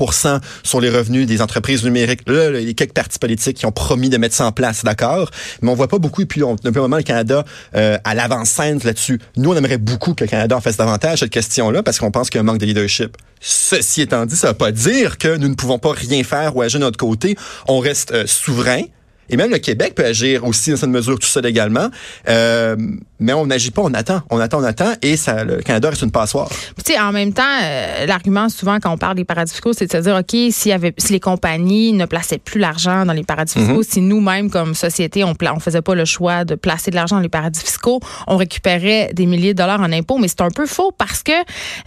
sur 0.63 0.79
les 0.79 0.89
revenus 0.89 1.27
des 1.27 1.41
entreprises 1.41 1.83
numériques. 1.83 2.21
Là, 2.27 2.49
là, 2.49 2.59
il 2.61 2.67
y 2.67 2.71
a 2.71 2.73
quelques 2.73 2.93
partis 2.93 3.19
politiques 3.19 3.57
qui 3.57 3.65
ont 3.65 3.73
promis 3.73 4.09
de 4.09 4.17
mettre 4.17 4.35
ça 4.35 4.45
en 4.45 4.53
place, 4.53 4.85
d'accord? 4.85 5.29
Mais 5.61 5.69
on 5.69 5.75
voit 5.75 5.89
pas 5.89 5.99
beaucoup, 5.99 6.21
et 6.21 6.25
puis 6.25 6.43
on, 6.43 6.55
depuis 6.55 6.79
un 6.79 6.83
moment, 6.83 6.97
le 6.97 7.03
Canada 7.03 7.43
euh, 7.75 7.97
à 8.05 8.15
l'avant-scène 8.15 8.79
là-dessus. 8.83 9.19
Nous, 9.35 9.51
on 9.51 9.55
aimerait 9.55 9.77
beaucoup 9.77 10.13
que 10.13 10.23
le 10.23 10.29
Canada 10.29 10.55
en 10.55 10.61
fasse 10.61 10.77
davantage 10.77 11.19
cette 11.19 11.29
question-là, 11.29 11.83
parce 11.83 11.99
qu'on 11.99 12.11
pense 12.11 12.29
qu'il 12.29 12.37
y 12.37 12.39
a 12.39 12.41
un 12.41 12.45
manque 12.45 12.59
de 12.59 12.65
leadership. 12.65 13.17
Ceci 13.41 14.01
étant 14.01 14.25
dit, 14.25 14.35
ça 14.35 14.47
ne 14.47 14.51
veut 14.53 14.57
pas 14.57 14.71
dire 14.71 15.17
que 15.17 15.35
nous 15.35 15.49
ne 15.49 15.55
pouvons 15.55 15.79
pas 15.79 15.91
rien 15.91 16.23
faire 16.23 16.55
ou 16.55 16.61
agir 16.61 16.79
de 16.79 16.85
notre 16.85 16.97
côté. 16.97 17.35
On 17.67 17.79
reste 17.79 18.11
euh, 18.11 18.25
souverain. 18.27 18.83
Et 19.31 19.37
même 19.37 19.49
le 19.49 19.57
Québec 19.57 19.95
peut 19.95 20.05
agir 20.05 20.45
aussi 20.45 20.71
dans 20.71 20.77
cette 20.77 20.89
mesure 20.89 21.17
tout 21.17 21.27
seul 21.27 21.45
également. 21.45 21.89
Euh, 22.27 22.75
mais 23.21 23.31
on 23.33 23.45
n'agit 23.45 23.71
pas, 23.71 23.81
on 23.83 23.93
attend, 23.93 24.21
on 24.29 24.39
attend, 24.39 24.59
on 24.59 24.63
attend. 24.63 24.91
Et 25.01 25.15
ça, 25.15 25.43
le 25.45 25.57
Canada 25.61 25.89
reste 25.89 26.01
une 26.01 26.11
passoire. 26.11 26.49
Tu 26.83 26.91
sais, 26.93 26.99
en 26.99 27.11
même 27.13 27.31
temps, 27.33 27.43
euh, 27.63 28.05
l'argument 28.05 28.49
souvent 28.49 28.79
quand 28.81 28.91
on 28.91 28.97
parle 28.97 29.15
des 29.15 29.23
paradis 29.23 29.51
fiscaux, 29.53 29.71
c'est 29.73 29.85
de 29.87 29.91
se 29.91 29.97
dire, 29.97 30.15
OK, 30.15 30.31
s'il 30.51 30.69
y 30.69 30.73
avait, 30.73 30.93
si 30.97 31.13
les 31.13 31.19
compagnies 31.19 31.93
ne 31.93 32.05
plaçaient 32.05 32.39
plus 32.39 32.59
l'argent 32.59 33.05
dans 33.05 33.13
les 33.13 33.23
paradis 33.23 33.57
Mhm. 33.57 33.65
fiscaux, 33.67 33.83
si 33.83 34.01
nous-mêmes, 34.01 34.49
comme 34.49 34.73
société, 34.75 35.23
on, 35.23 35.33
on 35.55 35.59
faisait 35.59 35.81
pas 35.81 35.95
le 35.95 36.05
choix 36.05 36.43
de 36.43 36.55
placer 36.55 36.91
de 36.91 36.95
l'argent 36.95 37.15
dans 37.17 37.21
les 37.21 37.29
paradis 37.29 37.59
fiscaux, 37.61 37.99
on 38.27 38.35
récupérait 38.37 39.11
des 39.13 39.25
milliers 39.25 39.53
de 39.53 39.59
dollars 39.61 39.79
en 39.81 39.91
impôts. 39.93 40.17
Mais 40.17 40.27
c'est 40.27 40.41
un 40.41 40.49
peu 40.49 40.65
faux 40.65 40.91
parce 40.97 41.23
que 41.23 41.31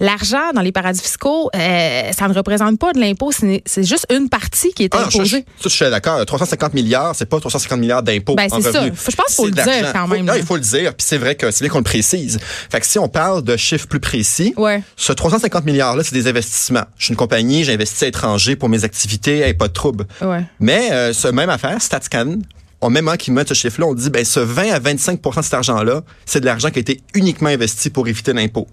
l'argent 0.01 0.53
dans 0.55 0.61
les 0.61 0.73
paradis 0.73 1.01
fiscaux, 1.01 1.51
euh, 1.55 2.13
ça 2.17 2.29
ne 2.29 2.35
représente 2.35 2.79
pas 2.79 2.93
de 2.93 3.01
l'impôt, 3.01 3.31
c'est 3.33 3.83
juste 3.85 4.07
une 4.13 4.29
partie 4.29 4.73
qui 4.73 4.85
est 4.85 4.95
Ah, 4.95 5.05
je, 5.07 5.11
je, 5.11 5.17
imposée. 5.19 5.45
ça, 5.61 5.65
je 5.65 5.69
suis 5.69 5.91
d'accord. 5.91 6.25
350 6.25 6.75
milliards, 6.75 7.15
c'est 7.15 7.27
pas 7.27 7.41
350 7.41 7.79
milliards 7.81 8.03
d'impôts 8.03 8.35
Ben, 8.35 8.49
en 8.51 8.61
c'est 8.61 8.73
ça. 8.73 8.85
je 8.85 8.91
pense 8.91 9.27
qu'il 9.27 9.35
faut 9.35 9.47
le 9.47 9.51
dire 9.53 9.93
quand 9.93 10.07
Faut- 10.07 10.15
même, 10.15 10.25
non, 10.25 10.35
il 10.37 10.45
faut 10.45 10.55
le 10.57 10.61
dire. 10.63 10.95
Puis 10.95 11.07
c'est 11.07 11.19
vrai 11.25 11.35
que 11.35 11.51
c'est 11.51 11.65
bien 11.65 11.71
qu'on 11.71 11.79
le 11.79 11.85
précise. 11.85 12.39
Fait 12.71 12.81
que 12.81 12.87
si 12.87 12.99
on 12.99 13.09
parle 13.09 13.43
de 13.43 13.57
chiffres 13.57 13.87
plus 13.89 14.01
précis, 14.01 14.55
Ouais. 14.57 14.83
ce 14.97 15.13
350 15.13 15.65
milliards-là, 15.65 16.05
c'est 16.05 16.15
des 16.15 16.29
investissements. 16.29 16.85
Je 16.99 17.07
suis 17.07 17.13
une 17.13 17.17
compagnie, 17.17 17.65
j'investis 17.65 18.03
à 18.03 18.07
l'étranger 18.07 18.57
pour 18.57 18.69
mes 18.69 18.85
activités, 18.85 19.41
hey, 19.41 19.55
pas 19.55 19.69
de 19.69 19.73
trouble. 19.73 20.07
Ouais. 20.21 20.45
Mais 20.61 20.93
euh, 20.93 21.13
ce 21.13 21.29
même 21.29 21.51
affaire, 21.51 21.81
StatsCan, 21.81 22.37
au 22.81 22.91
même 22.91 23.05
moment 23.05 23.17
qu'ils 23.17 23.33
mettent 23.33 23.49
ce 23.49 23.55
chiffre-là, 23.55 23.87
on 23.87 23.95
dit 23.95 24.11
ben 24.11 24.25
ce 24.25 24.41
20 24.41 24.73
à 24.73 24.79
25% 24.79 25.37
de 25.39 25.43
cet 25.43 25.55
argent-là, 25.55 26.03
c'est 26.27 26.41
de 26.41 26.47
l'argent 26.47 26.71
qui 26.71 26.79
a 26.79 26.81
été 26.81 27.01
uniquement 27.15 27.49
investi 27.49 27.91
pour 27.91 28.09
éviter 28.09 28.33
l'impôt. 28.33 28.67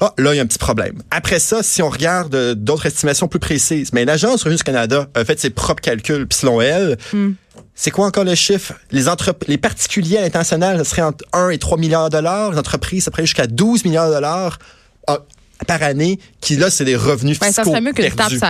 Ah, 0.00 0.14
là, 0.18 0.34
il 0.34 0.36
y 0.36 0.40
a 0.40 0.42
un 0.42 0.46
petit 0.46 0.58
problème. 0.58 1.02
Après 1.10 1.38
ça, 1.38 1.62
si 1.62 1.82
on 1.82 1.90
regarde 1.90 2.34
euh, 2.34 2.54
d'autres 2.54 2.86
estimations 2.86 3.28
plus 3.28 3.40
précises, 3.40 3.92
mais 3.92 4.04
l'Agence 4.04 4.42
Revenu 4.42 4.56
du 4.56 4.62
Canada 4.62 5.08
a 5.14 5.24
fait 5.24 5.38
ses 5.38 5.50
propres 5.50 5.82
calculs, 5.82 6.26
puis 6.26 6.38
selon 6.38 6.60
elle, 6.60 6.96
c'est 7.74 7.90
quoi 7.90 8.06
encore 8.06 8.24
le 8.24 8.34
chiffre? 8.34 8.74
Les, 8.90 9.58
particuliers 9.58 10.18
à 10.18 10.22
l'international, 10.22 10.78
ce 10.78 10.84
serait 10.84 11.02
entre 11.02 11.24
1 11.32 11.50
et 11.50 11.58
3 11.58 11.78
milliards 11.78 12.08
de 12.08 12.16
dollars. 12.16 12.52
Les 12.52 12.58
entreprises, 12.58 13.04
ça 13.04 13.10
pourrait 13.10 13.26
jusqu'à 13.26 13.46
12 13.46 13.84
milliards 13.84 14.08
de 14.08 14.14
dollars 14.14 14.58
ah, 15.06 15.18
par 15.64 15.82
année, 15.82 16.18
qui 16.40 16.56
là, 16.56 16.70
c'est 16.70 16.84
des 16.84 16.96
revenus 16.96 17.38
Ben, 17.38 17.46
fiscaux 17.46 17.64
ça 17.64 17.70
serait 17.70 17.80
mieux 17.80 17.92
tape 17.92 18.14
perdus. 18.16 18.40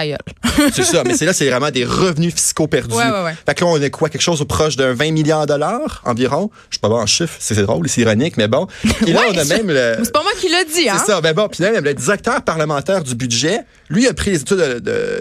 C'est 0.74 0.82
ça, 0.82 1.02
mais 1.04 1.16
c'est 1.16 1.24
là, 1.24 1.32
c'est 1.32 1.48
vraiment 1.48 1.70
des 1.70 1.84
revenus 1.84 2.34
fiscaux 2.34 2.66
perdus. 2.66 2.94
Ouais, 2.94 3.04
ouais, 3.04 3.24
ouais. 3.24 3.34
Fait 3.46 3.54
que 3.54 3.64
là, 3.64 3.70
on 3.70 3.80
est 3.80 3.90
quoi? 3.90 4.08
Quelque 4.08 4.22
chose 4.22 4.40
au 4.42 4.44
proche 4.44 4.76
d'un 4.76 4.92
20 4.92 5.12
milliards 5.12 5.46
de 5.46 5.52
dollars 5.52 6.02
environ? 6.04 6.50
Je 6.70 6.74
suis 6.76 6.80
pas 6.80 6.88
bon 6.88 7.00
en 7.00 7.06
chiffres, 7.06 7.36
c'est 7.38 7.54
c'est 7.54 7.62
drôle, 7.62 7.88
c'est 7.88 8.00
ironique, 8.00 8.36
mais 8.36 8.48
bon. 8.48 8.66
Et 9.06 9.12
là, 9.12 9.20
on 9.30 9.36
a 9.36 9.44
même 9.44 9.68
le... 9.68 9.96
C'est 10.02 10.12
pas 10.12 10.22
moi 10.22 10.32
qui 10.40 10.48
l'a 10.48 10.64
dit, 10.64 10.88
hein? 10.88 10.96
C'est 10.98 11.12
ça, 11.12 11.20
ben 11.20 11.32
bon, 11.32 11.48
puis 11.48 11.62
là, 11.62 11.72
même 11.72 11.84
le 11.84 11.94
directeur 11.94 12.42
parlementaire 12.42 13.02
du 13.02 13.14
budget, 13.14 13.60
lui 13.88 14.06
a 14.08 14.14
pris 14.14 14.30
les 14.30 14.40
études 14.40 14.56
de, 14.58 14.78
de, 14.78 15.20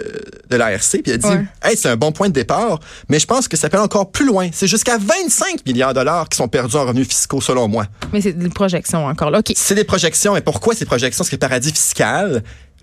de 0.50 0.56
l'ARC, 0.56 0.90
puis 0.92 1.02
il 1.08 1.14
a 1.14 1.18
dit, 1.18 1.28
hey, 1.64 1.78
c'est 1.78 1.90
un 1.90 1.98
bon 1.98 2.12
point 2.12 2.30
de 2.30 2.34
départ, 2.34 2.80
mais 3.10 3.20
je 3.20 3.26
pense 3.26 3.48
que 3.48 3.58
ça 3.58 3.70
peut 3.70 3.78
aller 3.78 3.86
encore 3.86 4.12
plus 4.12 4.26
loin. 4.26 4.50
C'est 4.52 4.68
jusqu'à 4.68 4.98
25 4.98 5.66
milliards 5.66 5.94
de 5.94 6.00
dollars 6.00 6.30
qui 6.30 6.38
sont 6.38 6.48
perdus 6.48 6.76
en 6.76 6.86
revenus 6.86 7.08
fiscaux, 7.08 7.42
selon 7.42 7.68
moi. 7.68 7.86
Mais 8.14 8.22
c'est 8.22 8.34
des 8.34 8.50
projections 8.50 9.06
encore 9.06 9.32
là. 9.32 9.40
OK. 9.40 9.54
C'est 9.56 9.76
des 9.76 9.84
projections, 9.84 10.34
mais 10.34 10.42
pourquoi 10.42 10.74
ces 10.74 10.86
projections? 10.86 11.24
Parce 11.24 11.30
que 11.30 11.36
le 11.36 11.40
paradis 11.40 11.72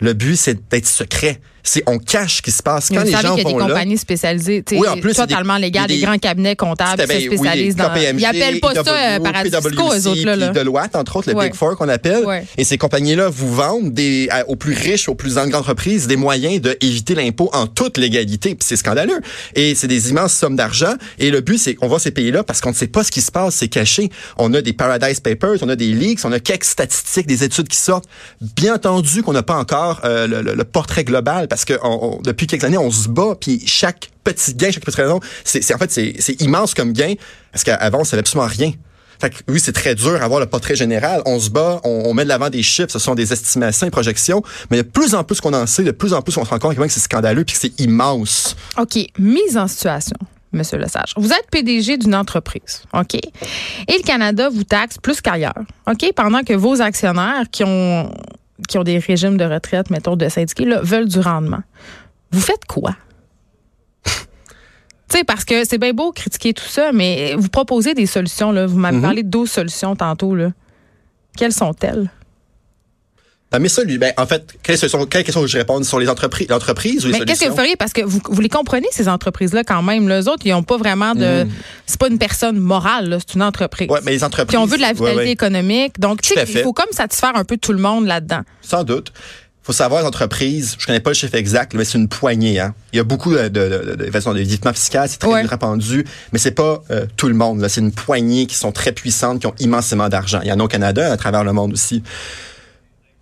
le 0.01 0.13
but, 0.13 0.37
c'est 0.37 0.69
d'être 0.71 0.87
secret. 0.87 1.41
C'est 1.63 1.83
on 1.87 1.99
cache 1.99 2.37
ce 2.37 2.43
qui 2.43 2.51
se 2.51 2.63
passe. 2.63 2.89
Quand 2.89 3.03
les 3.03 3.11
gens 3.13 3.19
qu'il 3.19 3.27
y 3.29 3.41
a 3.41 3.45
vont 3.45 3.53
des 3.53 3.59
là, 3.59 3.69
compagnies 3.69 3.99
spécialisées, 3.99 4.65
Oui, 4.73 4.89
en 4.89 4.97
plus, 4.99 5.11
il 5.11 5.17
totalement 5.17 5.57
légales, 5.59 5.91
il 5.91 6.01
des, 6.01 6.07
grands 6.07 6.19
cabinets 6.19 6.57
comptables 6.57 7.03
qui 7.07 7.13
se 7.15 7.27
spécialisent 7.27 7.77
dans. 7.77 7.93
Ils 7.95 8.25
appellent 8.25 8.61
pas 8.61 8.75
ça 8.75 8.81
euh, 8.95 9.19
PW, 9.19 9.23
paradis 9.23 9.51
fiscaux, 9.51 9.93
eux 9.95 10.07
autres, 10.07 10.25
là. 10.25 10.37
là. 10.37 10.49
Deloitte, 10.51 10.97
entre 10.97 11.17
autres, 11.17 11.33
le. 11.33 11.39
Big 11.39 11.55
Four 11.55 11.77
qu'on 11.77 11.89
appelle. 11.89 12.25
Et 12.57 12.65
ces 12.65 12.79
compagnies-là 12.79 13.29
vous 13.29 13.53
vendent 13.55 13.93
des, 13.93 14.29
à- 14.31 14.49
aux 14.49 14.57
plus 14.57 14.75
riches, 14.75 15.09
aux 15.09 15.15
plus 15.15 15.35
grandes 15.35 15.55
entreprises, 15.55 16.07
des 16.07 16.17
moyens 16.17 16.61
d'éviter 16.61 17.15
l'impôt 17.15 17.51
en 17.53 17.67
toute 17.67 17.99
légalité. 17.99 18.51
Puis 18.55 18.67
c'est 18.67 18.77
scandaleux. 18.77 19.21
Et 19.55 19.75
c'est 19.75 19.89
des 19.89 20.11
immenses 20.11 20.33
sommes 20.35 20.57
d'argent. 20.57 20.95
Et 21.19 21.31
le 21.31 21.41
but, 21.41 21.59
c'est 21.59 21.75
qu'on 21.75 21.89
va 21.89 21.99
ces 21.99 22.11
pays-là 22.13 22.45
parce 22.45 22.61
qu'on 22.61 22.71
ne 22.71 22.75
sait 22.75 22.87
pas 22.87 23.05
ce 23.05 23.11
qui 23.11 23.21
se 23.21 23.31
passe, 23.33 23.57
c'est 23.57 23.69
caché. 23.69 24.11
On 24.37 24.55
a 24.55 24.63
des 24.63 24.73
Paradise 24.73 25.21
Papers, 25.21 25.57
on 25.63 25.69
a 25.69 25.77
des 25.77 25.93
leaks, 25.93 26.21
on 26.25 26.33
a 26.33 26.39
quelques 26.41 26.65
statistiques, 26.65 27.27
des 27.27 27.43
études 27.45 27.69
qui 27.69 27.77
sortent. 27.79 28.07
Bien 28.57 28.75
entendu 28.75 29.23
qu'on 29.23 29.33
n'a 29.33 29.43
pas 29.43 29.57
encore 29.57 30.01
euh, 30.05 30.27
le, 30.27 30.43
le- 30.43 30.55
le 30.55 30.65
portrait 30.65 31.05
global 31.05 31.48
parce 31.49 31.65
que 31.65 31.75
depuis 32.23 32.47
quelques 32.47 32.65
années, 32.65 32.79
on 32.79 32.91
se 32.91 33.09
bat, 33.09 33.35
puis 33.41 33.63
chaque 33.67 34.11
petit 34.25 34.55
gain, 34.55 34.71
chaque 34.71 34.85
petite 34.85 35.01
raison, 35.01 35.21
c'est 35.45 35.75
en 35.75 35.79
fait, 35.79 35.91
c'est 35.91 36.41
immense 36.41 36.75
comme 36.75 36.93
gain 36.93 37.15
parce 37.53 37.65
qu'avant, 37.65 38.01
on 38.01 38.05
savait 38.05 38.21
absolument 38.21 38.49
rien. 38.49 38.73
Fait 39.21 39.31
que 39.31 39.37
oui, 39.49 39.59
c'est 39.59 39.73
très 39.73 39.95
dur 39.95 40.19
d'avoir 40.19 40.39
le 40.39 40.47
portrait 40.47 40.77
général. 40.77 41.23
On 41.27 41.41
se 41.41 41.51
bat, 41.51 41.81
on, 41.83 42.05
on 42.07 42.15
met 42.15 42.23
de 42.23 42.29
l'avant 42.29 42.51
des 42.51 42.63
chiffres, 42.63 42.91
ce 42.91 43.01
sont 43.01 43.15
des 43.15 43.33
estimations 43.33 43.87
et 43.87 43.91
projections, 43.91 44.43
mais 44.71 44.79
de 44.79 44.83
plus 44.83 45.15
en 45.15 45.25
plus 45.25 45.41
qu'on 45.41 45.55
en 45.55 45.67
sait, 45.67 45.83
de 45.83 45.91
plus 45.91 46.13
en 46.13 46.23
plus 46.23 46.37
on 46.37 46.45
se 46.45 46.51
rend 46.51 46.59
compte 46.59 46.77
que 46.77 46.89
c'est 46.89 47.01
scandaleux 47.01 47.45
puis 47.45 47.55
que 47.55 47.61
c'est 47.61 47.81
immense. 47.81 48.57
OK. 48.77 48.97
Mise 49.19 49.57
en 49.57 49.67
situation, 49.67 50.17
Monsieur 50.53 50.79
Lesage. 50.79 51.15
Vous 51.17 51.33
êtes 51.33 51.51
PDG 51.51 51.97
d'une 51.97 52.15
entreprise, 52.15 52.83
OK? 52.95 53.15
Et 53.15 53.23
le 53.89 54.05
Canada 54.05 54.49
vous 54.51 54.65
taxe 54.65 54.99
plus 54.99 55.21
qu'ailleurs, 55.21 55.65
OK? 55.91 56.13
Pendant 56.15 56.45
que 56.45 56.55
vos 56.55 56.81
actionnaires 56.81 57.47
qui 57.51 57.65
ont, 57.65 58.13
qui 58.67 58.79
ont 58.79 58.85
des 58.85 58.99
régimes 58.99 59.37
de 59.37 59.45
retraite, 59.45 59.91
mettons, 59.91 60.17
de 60.17 60.29
syndiqués, 60.29 60.65
là, 60.65 60.81
veulent 60.83 61.09
du 61.09 61.21
rendement. 61.21 61.63
Vous 62.33 62.41
faites 62.41 62.65
quoi? 62.67 62.95
Tu 65.11 65.17
sais, 65.17 65.25
parce 65.25 65.47
que 65.47 65.65
c'est 65.65 65.79
bien 65.79 65.95
beau 65.95 66.13
critiquer 66.13 66.53
tout 66.53 66.67
ça, 66.67 66.93
mais 66.93 67.35
vous 67.35 67.49
proposez 67.49 67.95
des 67.95 68.05
solutions. 68.05 68.53
Là. 68.53 68.67
Vous 68.67 68.77
m'avez 68.79 69.01
parlé 69.01 69.23
de 69.23 69.29
12 69.31 69.51
solutions 69.51 69.97
tantôt. 69.97 70.35
Là. 70.35 70.51
Quelles 71.35 71.55
sont-elles? 71.55 72.11
Ah, 73.51 73.59
mais 73.59 73.71
ça, 73.71 73.83
lui, 73.83 73.97
ben, 73.97 74.13
en 74.19 74.27
fait, 74.27 74.55
quelle, 74.63 74.77
solution, 74.77 75.07
quelle 75.07 75.25
question 75.25 75.41
que 75.41 75.47
je 75.47 75.57
réponds 75.57 75.83
sur 75.83 75.99
les 75.99 76.11
entreprises, 76.11 76.49
l'entreprise 76.49 77.05
ou 77.05 77.09
les 77.09 77.19
Mais 77.19 77.25
qu'est-ce 77.25 77.45
que 77.45 77.49
vous 77.49 77.57
feriez? 77.57 77.77
Parce 77.77 77.95
que 77.95 78.03
vous, 78.03 78.21
vous 78.29 78.41
les 78.43 78.51
comprenez, 78.51 78.87
ces 78.91 79.09
entreprises-là, 79.09 79.65
quand 79.65 79.83
même. 79.83 80.07
Les 80.07 80.29
autres, 80.29 80.43
ils 80.45 80.53
n'ont 80.53 80.63
pas 80.63 80.77
vraiment 80.77 81.15
de. 81.15 81.47
C'est 81.87 81.99
pas 81.99 82.09
une 82.09 82.19
personne 82.19 82.59
morale, 82.59 83.19
c'est 83.27 83.35
une 83.35 83.43
entreprise. 83.43 83.89
Ouais, 83.89 84.01
mais 84.05 84.13
les 84.13 84.25
entreprises. 84.25 84.49
Puis 84.49 84.59
on 84.59 84.67
veut 84.67 84.77
de 84.77 84.83
la 84.83 84.93
vitalité 84.93 85.17
Ouais, 85.17 85.25
ouais. 85.25 85.31
économique. 85.31 85.99
Donc, 85.99 86.21
tu 86.21 86.35
sais, 86.35 86.45
il 86.47 86.63
faut 86.63 86.75
comme 86.75 86.93
satisfaire 86.93 87.33
un 87.37 87.45
peu 87.45 87.57
tout 87.57 87.73
le 87.73 87.79
monde 87.79 88.07
là-dedans. 88.07 88.43
Sans 88.61 88.85
doute. 88.85 89.13
faut 89.63 89.73
savoir, 89.73 90.03
les 90.03 90.07
entreprises, 90.07 90.77
je 90.79 90.85
connais 90.85 91.01
pas 91.01 91.11
le 91.11 91.15
chiffre 91.15 91.35
exact, 91.35 91.73
mais 91.73 91.87
c'est 91.87 91.97
une 91.97 92.09
poignée. 92.09 92.61
Hein. 92.61 92.75
Il 92.93 92.99
y 92.99 93.01
a 93.01 93.05
beaucoup 93.05 93.33
de, 93.33 93.49
de, 93.49 93.97
de, 93.97 94.11
de, 94.11 94.73
fiscal, 94.75 95.09
c'est 95.09 95.19
très 95.19 95.31
ouais. 95.31 95.43
répandu, 95.43 96.05
mais 96.33 96.39
c'est 96.39 96.51
pas 96.51 96.83
euh, 96.91 97.07
tout 97.17 97.29
le 97.29 97.35
monde. 97.35 97.67
C'est 97.69 97.81
une 97.81 97.93
poignée 97.93 98.45
qui 98.45 98.57
sont 98.57 98.73
très 98.73 98.93
puissantes, 98.93 99.41
qui 99.41 99.47
ont 99.47 99.55
immensément 99.59 100.11
d'argent. 100.11 100.41
Il 100.43 100.49
y 100.49 100.53
en 100.53 100.61
a 100.61 100.65
au 100.65 100.69
Canada, 100.69 101.11
à 101.11 101.17
travers 101.17 101.45
le 101.45 101.55
monde 101.55 101.73
aussi. 101.73 102.03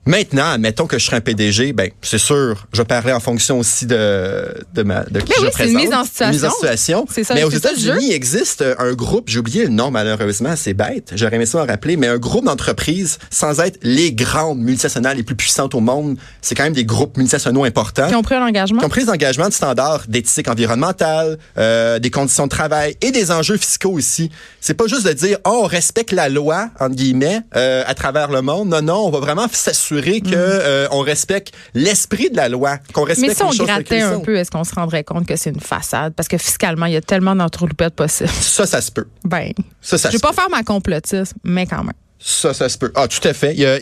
Maintenant, 0.06 0.52
admettons 0.52 0.86
que 0.86 1.00
je 1.00 1.04
serais 1.04 1.16
un 1.16 1.20
PDG, 1.20 1.72
ben 1.72 1.90
c'est 2.00 2.18
sûr, 2.18 2.68
je 2.72 2.82
parlerai 2.82 3.12
en 3.12 3.18
fonction 3.18 3.58
aussi 3.58 3.86
de 3.86 4.54
de 4.72 4.82
ma 4.84 5.02
de 5.02 5.18
qui 5.18 5.32
oui, 5.32 5.46
je 5.46 5.50
présente. 5.50 5.72
Une 5.72 5.88
mise 5.88 5.92
en 5.94 6.04
situation. 6.04 6.32
Mise 6.32 6.44
en 6.44 6.50
situation. 6.50 7.06
Ça, 7.24 7.34
mais 7.34 7.42
aux 7.42 7.50
États-Unis, 7.50 8.06
il 8.10 8.12
existe 8.12 8.64
un 8.78 8.92
groupe, 8.92 9.28
j'ai 9.28 9.40
oublié 9.40 9.64
le 9.64 9.70
nom 9.70 9.90
malheureusement, 9.90 10.54
c'est 10.54 10.74
bête. 10.74 11.10
J'aurais 11.16 11.34
aimé 11.34 11.46
ça 11.46 11.60
en 11.60 11.66
rappeler, 11.66 11.96
mais 11.96 12.06
un 12.06 12.18
groupe 12.18 12.44
d'entreprises 12.44 13.18
sans 13.30 13.58
être 13.58 13.80
les 13.82 14.12
grandes 14.12 14.60
multinationales 14.60 15.16
les 15.16 15.24
plus 15.24 15.34
puissantes 15.34 15.74
au 15.74 15.80
monde, 15.80 16.16
c'est 16.40 16.54
quand 16.54 16.62
même 16.62 16.72
des 16.72 16.84
groupes 16.84 17.16
multinationaux 17.16 17.64
importants. 17.64 18.06
Qui 18.06 18.14
ont 18.14 18.22
pris 18.22 18.36
un 18.36 18.46
engagement. 18.46 18.78
Qui 18.78 18.86
ont 18.86 18.90
pris 18.90 19.04
l'engagement 19.04 19.48
de 19.48 19.54
standards 19.54 20.04
d'éthique 20.06 20.46
environnementale, 20.46 21.36
euh, 21.58 21.98
des 21.98 22.10
conditions 22.10 22.44
de 22.44 22.50
travail 22.50 22.96
et 23.00 23.10
des 23.10 23.32
enjeux 23.32 23.56
fiscaux 23.56 23.90
aussi. 23.90 24.30
C'est 24.60 24.74
pas 24.74 24.86
juste 24.86 25.04
de 25.04 25.12
dire 25.12 25.38
oh 25.44 25.62
on 25.64 25.66
respecte 25.66 26.12
la 26.12 26.28
loi 26.28 26.68
entre 26.78 26.94
guillemets 26.94 27.40
euh, 27.56 27.82
à 27.88 27.94
travers 27.94 28.30
le 28.30 28.40
monde. 28.40 28.68
Non 28.68 28.82
non, 28.82 29.06
on 29.06 29.10
va 29.10 29.18
vraiment 29.18 29.48
s'assurer 29.50 29.95
que 30.20 30.34
euh, 30.34 30.88
on 30.90 31.00
respecte 31.00 31.54
l'esprit 31.74 32.30
de 32.30 32.36
la 32.36 32.48
loi, 32.48 32.78
qu'on 32.92 33.04
respecte 33.04 33.28
Mais 33.28 33.34
si 33.34 33.42
on 33.42 33.52
choses 33.52 33.66
grattait 33.66 34.02
un 34.02 34.20
peu, 34.20 34.36
est-ce 34.36 34.50
qu'on 34.50 34.64
se 34.64 34.74
rendrait 34.74 35.04
compte 35.04 35.26
que 35.26 35.36
c'est 35.36 35.50
une 35.50 35.60
façade? 35.60 36.14
Parce 36.14 36.28
que 36.28 36.38
fiscalement, 36.38 36.86
il 36.86 36.92
y 36.92 36.96
a 36.96 37.00
tellement 37.00 37.36
d'entourloupettes 37.36 37.94
possibles. 37.94 38.30
Ça, 38.30 38.66
ça 38.66 38.80
se 38.80 38.90
peut. 38.90 39.06
Ben, 39.24 39.52
ça, 39.80 39.98
ça 39.98 40.10
je 40.10 40.16
vais 40.16 40.20
pas 40.20 40.32
faire 40.32 40.50
ma 40.50 40.62
complotiste, 40.62 41.34
mais 41.44 41.66
quand 41.66 41.82
même. 41.82 41.92
Ça, 42.18 42.54
ça 42.54 42.68
se 42.68 42.78
peut. 42.78 42.92
Ah, 42.94 43.08
tout 43.08 43.26
à 43.26 43.32
fait. 43.32 43.52
Il 43.52 43.60
y 43.60 43.66
a, 43.66 43.78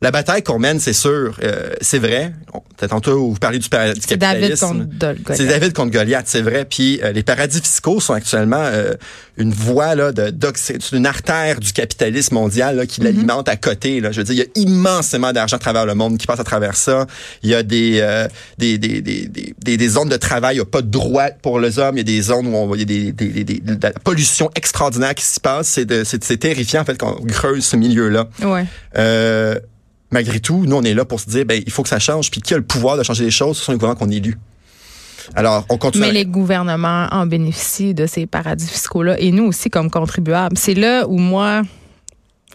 la 0.00 0.12
bataille 0.12 0.44
qu'on 0.44 0.60
mène, 0.60 0.78
c'est 0.78 0.92
sûr, 0.92 1.36
euh, 1.42 1.70
c'est 1.80 1.98
vrai. 1.98 2.32
Tantôt, 2.88 3.30
vous 3.30 3.34
parlez 3.34 3.58
du, 3.58 3.64
du 3.64 3.68
capitalisme. 3.68 4.16
David 4.16 4.58
contre 4.58 4.98
Goliath. 4.98 5.36
C'est 5.36 5.46
David 5.46 5.72
contre 5.72 5.90
Goliath, 5.90 6.24
c'est 6.28 6.40
vrai. 6.42 6.64
Puis 6.64 7.00
euh, 7.02 7.10
les 7.10 7.24
paradis 7.24 7.60
fiscaux 7.60 7.98
sont 7.98 8.14
actuellement 8.14 8.62
euh, 8.62 8.94
une 9.36 9.52
voie 9.52 9.96
là 9.96 10.12
de, 10.12 10.32
c'est 10.54 10.92
une 10.92 11.04
artère 11.04 11.58
du 11.58 11.72
capitalisme 11.72 12.34
mondial 12.34 12.76
là, 12.76 12.86
qui 12.86 13.00
l'alimente 13.00 13.48
à 13.48 13.56
côté. 13.56 14.00
Là. 14.00 14.12
Je 14.12 14.18
veux 14.20 14.24
dire, 14.24 14.34
il 14.34 14.38
y 14.38 14.42
a 14.42 14.68
immensément 14.68 15.32
d'argent 15.32 15.56
à 15.56 15.58
travers 15.58 15.84
le 15.84 15.96
monde 15.96 16.16
qui 16.16 16.28
passe 16.28 16.38
à 16.38 16.44
travers 16.44 16.76
ça. 16.76 17.08
Il 17.42 17.50
y 17.50 17.54
a 17.56 17.64
des 17.64 18.00
des, 18.58 18.78
des, 18.78 19.02
des, 19.02 19.28
des, 19.28 19.76
des 19.76 19.88
zones 19.88 20.08
de 20.08 20.16
travail, 20.16 20.54
il 20.54 20.58
n'y 20.58 20.62
a 20.62 20.66
pas 20.66 20.82
de 20.82 20.90
droit 20.90 21.30
pour 21.42 21.58
les 21.58 21.80
hommes. 21.80 21.96
Il 21.96 21.98
y 21.98 22.00
a 22.00 22.04
des 22.04 22.22
zones 22.22 22.46
où 22.46 22.54
on, 22.54 22.72
il 22.76 22.80
y 22.80 22.82
a 22.82 22.84
des, 22.84 23.12
des, 23.12 23.44
des, 23.44 23.58
de 23.58 23.78
la 23.82 23.90
pollution 23.90 24.48
extraordinaire 24.54 25.16
qui 25.16 25.24
s'y 25.24 25.40
passe. 25.40 25.66
C'est 25.66 26.04
c'est 26.04 26.36
terrifiant 26.36 26.82
en 26.82 26.84
fait 26.84 26.96
qu'on 26.96 27.14
creuse 27.26 27.64
ce 27.64 27.74
milieu-là. 27.74 28.28
Ouais. 28.44 28.64
Malgré 30.10 30.40
tout, 30.40 30.64
nous, 30.66 30.76
on 30.76 30.82
est 30.82 30.94
là 30.94 31.04
pour 31.04 31.20
se 31.20 31.28
dire, 31.28 31.44
ben, 31.44 31.62
il 31.64 31.72
faut 31.72 31.82
que 31.82 31.88
ça 31.88 31.98
change. 31.98 32.30
Puis 32.30 32.40
qui 32.40 32.54
a 32.54 32.56
le 32.56 32.64
pouvoir 32.64 32.96
de 32.96 33.02
changer 33.02 33.24
les 33.24 33.30
choses? 33.30 33.58
Ce 33.58 33.64
sont 33.64 33.72
les 33.72 33.78
gouvernements 33.78 33.98
qu'on 33.98 34.10
élu. 34.10 34.38
Alors, 35.34 35.66
on 35.68 35.76
continue. 35.76 36.06
Mais 36.06 36.12
les 36.12 36.24
gouvernements 36.24 37.06
en 37.10 37.26
bénéficient 37.26 37.92
de 37.92 38.06
ces 38.06 38.26
paradis 38.26 38.66
fiscaux-là 38.66 39.20
et 39.20 39.30
nous 39.30 39.44
aussi 39.44 39.68
comme 39.68 39.90
contribuables. 39.90 40.56
C'est 40.56 40.74
là 40.74 41.06
où 41.06 41.18
moi, 41.18 41.62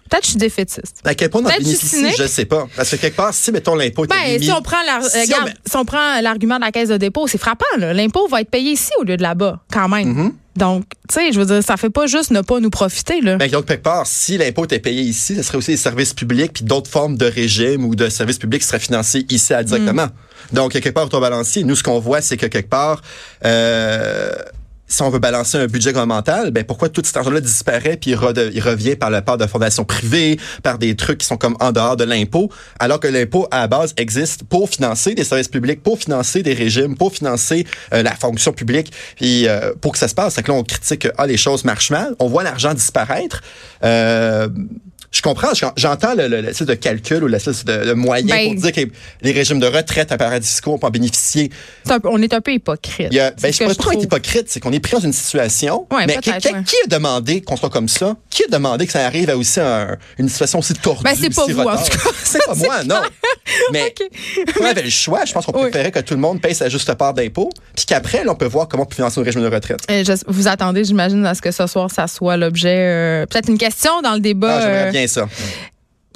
Peut-être 0.09 0.21
que 0.21 0.25
je 0.25 0.31
suis 0.31 0.39
défaitiste. 0.39 1.01
À 1.05 1.15
quel 1.15 1.29
point 1.29 1.41
on 1.41 1.45
en 1.45 1.49
bénéficie, 1.49 2.11
je 2.15 2.23
ne 2.23 2.27
sais 2.27 2.45
pas. 2.45 2.67
Parce 2.75 2.91
que 2.91 2.97
quelque 2.97 3.15
part, 3.15 3.33
si, 3.33 3.51
mettons, 3.51 3.73
l'impôt 3.73 4.05
ben, 4.05 4.39
si 4.39 4.51
on 4.51 4.61
prend 4.61 4.77
si, 5.09 5.75
on... 5.75 5.85
prend 5.85 6.21
l'argument 6.21 6.57
de 6.57 6.61
la 6.61 6.71
caisse 6.71 6.89
de 6.89 6.97
dépôt, 6.97 7.25
c'est 7.25 7.39
frappant. 7.39 7.65
L'impôt 7.77 8.27
va 8.27 8.41
être 8.41 8.49
payé 8.49 8.73
ici 8.73 8.91
au 8.99 9.03
lieu 9.03 9.17
de 9.17 9.23
là-bas, 9.23 9.61
quand 9.71 9.87
même. 9.89 10.13
Mm-hmm. 10.13 10.31
Donc, 10.55 10.83
tu 11.09 11.15
sais, 11.15 11.31
je 11.31 11.39
veux 11.39 11.45
dire, 11.45 11.63
ça 11.63 11.77
fait 11.77 11.89
pas 11.89 12.05
juste 12.05 12.31
ne 12.31 12.41
pas 12.41 12.59
nous 12.59 12.69
profiter. 12.69 13.21
Là. 13.21 13.37
Ben, 13.37 13.49
donc, 13.49 13.65
quelque 13.65 13.83
part, 13.83 14.05
si 14.05 14.37
l'impôt 14.37 14.65
était 14.65 14.79
payé 14.79 15.01
ici, 15.01 15.35
ce 15.35 15.41
serait 15.41 15.57
aussi 15.57 15.71
des 15.71 15.77
services 15.77 16.13
publics 16.13 16.53
puis 16.53 16.63
d'autres 16.63 16.89
formes 16.89 17.17
de 17.17 17.25
régime 17.25 17.85
ou 17.85 17.95
de 17.95 18.07
services 18.09 18.37
publics 18.37 18.61
qui 18.61 18.67
seraient 18.67 18.79
financés 18.79 19.25
ici 19.29 19.53
directement. 19.65 20.05
Mm. 20.05 20.55
Donc, 20.55 20.73
quelque 20.73 20.89
part, 20.89 21.11
au 21.11 21.19
balancier, 21.19 21.63
nous, 21.63 21.75
ce 21.75 21.83
qu'on 21.83 21.99
voit, 21.99 22.21
c'est 22.21 22.37
que 22.37 22.45
quelque 22.45 22.69
part, 22.69 23.01
euh, 23.45 24.31
si 24.93 25.01
on 25.01 25.09
veut 25.09 25.19
balancer 25.19 25.57
un 25.57 25.65
budget 25.65 25.91
gouvernemental, 25.91 26.51
ben 26.51 26.63
pourquoi 26.63 26.87
tout 26.87 27.01
cet 27.03 27.17
argent-là 27.17 27.41
disparaît 27.41 27.97
puis 27.97 28.11
il, 28.11 28.15
revient 28.15 28.95
par 28.95 29.09
la 29.09 29.23
part 29.23 29.39
de 29.39 29.47
fondations 29.47 29.85
privées, 29.85 30.39
par 30.61 30.77
des 30.77 30.95
trucs 30.95 31.17
qui 31.17 31.25
sont 31.25 31.37
comme 31.37 31.57
en 31.59 31.71
dehors 31.71 31.97
de 31.97 32.03
l'impôt, 32.03 32.49
alors 32.79 32.99
que 32.99 33.07
l'impôt 33.07 33.47
à 33.49 33.61
la 33.61 33.67
base 33.67 33.93
existe 33.97 34.43
pour 34.43 34.69
financer 34.69 35.15
des 35.15 35.23
services 35.23 35.47
publics, 35.47 35.81
pour 35.81 35.97
financer 35.97 36.43
des 36.43 36.53
régimes, 36.53 36.95
pour 36.95 37.11
financer 37.11 37.65
euh, 37.91 38.03
la 38.03 38.15
fonction 38.15 38.53
publique, 38.53 38.93
puis 39.15 39.47
euh, 39.47 39.73
pour 39.81 39.93
que 39.93 39.97
ça 39.97 40.07
se 40.07 40.13
passe. 40.13 40.35
C'est 40.35 40.43
que 40.43 40.51
là 40.51 40.57
on 40.59 40.63
critique 40.63 41.01
que 41.01 41.07
ah 41.17 41.25
les 41.25 41.37
choses 41.37 41.65
marchent 41.65 41.91
mal, 41.91 42.15
on 42.19 42.27
voit 42.27 42.43
l'argent 42.43 42.75
disparaître. 42.75 43.41
Euh, 43.83 44.47
je 45.13 45.21
comprends, 45.21 45.49
j'entends 45.77 46.15
le, 46.15 46.27
le, 46.27 46.41
le, 46.41 46.65
de 46.65 46.73
calcul 46.73 47.23
ou 47.23 47.27
le, 47.27 47.37
de, 47.37 47.85
de 47.85 47.93
moyen 47.93 48.35
pour 48.35 48.53
ben, 48.53 48.55
dire 48.55 48.71
que 48.71 48.81
les 49.21 49.31
régimes 49.31 49.59
de 49.59 49.67
retraite 49.67 50.11
à 50.11 50.17
paradis 50.17 50.47
fiscaux 50.47 50.71
vont 50.71 50.87
en 50.87 50.89
bénéficier. 50.89 51.51
on 52.03 52.19
est 52.19 52.33
un 52.33 52.41
peu 52.41 52.51
hypocrite. 52.51 53.09
Il 53.11 53.17
y 53.17 53.19
a, 53.19 53.29
ben, 53.29 53.53
je 53.53 53.63
ne 53.63 53.73
pas 53.73 53.93
être 53.93 54.03
hypocrite, 54.03 54.45
c'est 54.47 54.59
qu'on 54.59 54.71
est 54.71 54.79
pris 54.79 54.93
dans 54.93 55.01
une 55.01 55.13
situation. 55.13 55.85
Ouais, 55.91 56.07
mais 56.07 56.17
qui, 56.17 56.31
qui, 56.31 56.47
a 56.47 56.87
demandé 56.87 57.41
qu'on 57.41 57.55
soit 57.55 57.69
comme 57.69 57.87
ça? 57.87 58.15
Qui 58.31 58.45
a 58.45 58.47
demandé 58.47 58.87
que 58.87 58.91
ça 58.91 59.05
arrive 59.05 59.29
à 59.29 59.37
aussi 59.37 59.59
un, 59.59 59.97
une 60.17 60.29
situation 60.29 60.59
aussi 60.59 60.73
tordue? 60.73 61.03
Ben, 61.03 61.13
c'est 61.15 61.33
pas 61.33 61.45
vous, 61.45 61.59
en 61.59 61.77
tout 61.77 61.97
cas. 61.97 62.09
C'est 62.23 62.45
pas 62.45 62.55
moi, 62.55 62.83
non. 62.83 63.01
Mais 63.71 63.83
okay. 63.83 64.09
on 64.59 64.65
avait 64.65 64.81
le 64.81 64.89
choix. 64.89 65.25
Je 65.25 65.33
pense 65.33 65.45
qu'on 65.45 65.51
préférait 65.51 65.91
que 65.91 65.99
tout 65.99 66.15
le 66.15 66.19
monde 66.19 66.41
paye 66.41 66.55
sa 66.55 66.69
juste 66.69 66.91
part 66.95 67.13
d'impôt, 67.13 67.49
puis 67.75 67.85
qu'après, 67.85 68.27
on 68.27 68.35
peut 68.35 68.45
voir 68.45 68.67
comment 68.67 68.83
on 68.83 68.85
peut 68.85 68.95
financer 68.95 69.19
un 69.19 69.23
régime 69.23 69.41
de 69.41 69.47
retraite. 69.47 69.79
Euh, 69.91 70.03
je, 70.03 70.13
vous 70.27 70.47
attendez, 70.47 70.83
j'imagine, 70.83 71.23
à 71.25 71.35
ce 71.35 71.41
que 71.41 71.51
ce 71.51 71.67
soir, 71.67 71.91
ça 71.91 72.07
soit 72.07 72.37
l'objet. 72.37 72.77
Euh, 72.77 73.25
peut-être 73.27 73.49
une 73.49 73.57
question 73.59 74.01
dans 74.01 74.13
le 74.13 74.19
débat. 74.19 74.89
Ah, 74.93 75.02
bien 75.03 75.07
ça. 75.07 75.27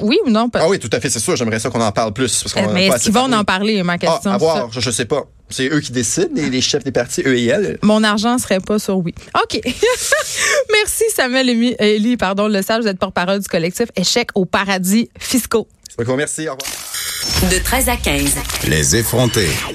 Oui 0.02 0.20
ou 0.26 0.30
non? 0.30 0.50
Ah 0.54 0.68
oui, 0.70 0.78
tout 0.78 0.90
à 0.92 1.00
fait, 1.00 1.10
c'est 1.10 1.20
sûr. 1.20 1.36
J'aimerais 1.36 1.60
ça 1.60 1.70
qu'on 1.70 1.82
en 1.82 1.92
parle 1.92 2.14
plus. 2.14 2.44
Parce 2.44 2.72
mais 2.72 2.88
est-ce 2.88 3.06
qu'ils 3.06 3.14
vont 3.14 3.32
en 3.34 3.44
parler, 3.44 3.82
ma 3.82 3.98
question? 3.98 4.32
Ah, 4.32 4.36
à 4.36 4.38
voir, 4.38 4.72
je, 4.72 4.88
ne 4.88 4.94
sais 4.94 5.06
pas. 5.06 5.24
C'est 5.50 5.70
eux 5.70 5.80
qui 5.80 5.92
décident, 5.92 6.30
les, 6.36 6.50
les, 6.50 6.62
chefs 6.62 6.84
des 6.84 6.92
partis, 6.92 7.24
eux 7.26 7.36
et 7.36 7.46
elles. 7.46 7.80
Mon 7.82 8.04
argent 8.04 8.38
serait 8.38 8.60
pas 8.60 8.78
sur 8.78 8.98
oui. 8.98 9.16
OK. 9.42 9.60
Merci, 10.74 11.04
Samuel 11.16 11.50
Élie, 11.80 12.16
pardon, 12.18 12.48
le 12.48 12.62
sage, 12.62 12.84
vous 12.84 12.88
êtes 12.88 13.00
porte-parole 13.00 13.40
du 13.40 13.48
collectif 13.48 13.88
Échec 13.96 14.30
au 14.36 14.46
paradis 14.46 15.10
fiscaux. 15.18 15.68
Merci, 16.16 16.48
au 16.48 16.54
revoir. 16.54 17.52
De 17.52 17.58
13 17.64 17.90
à 17.90 17.98
15. 17.98 18.36
Les 18.68 18.96
effrontés. 18.98 19.50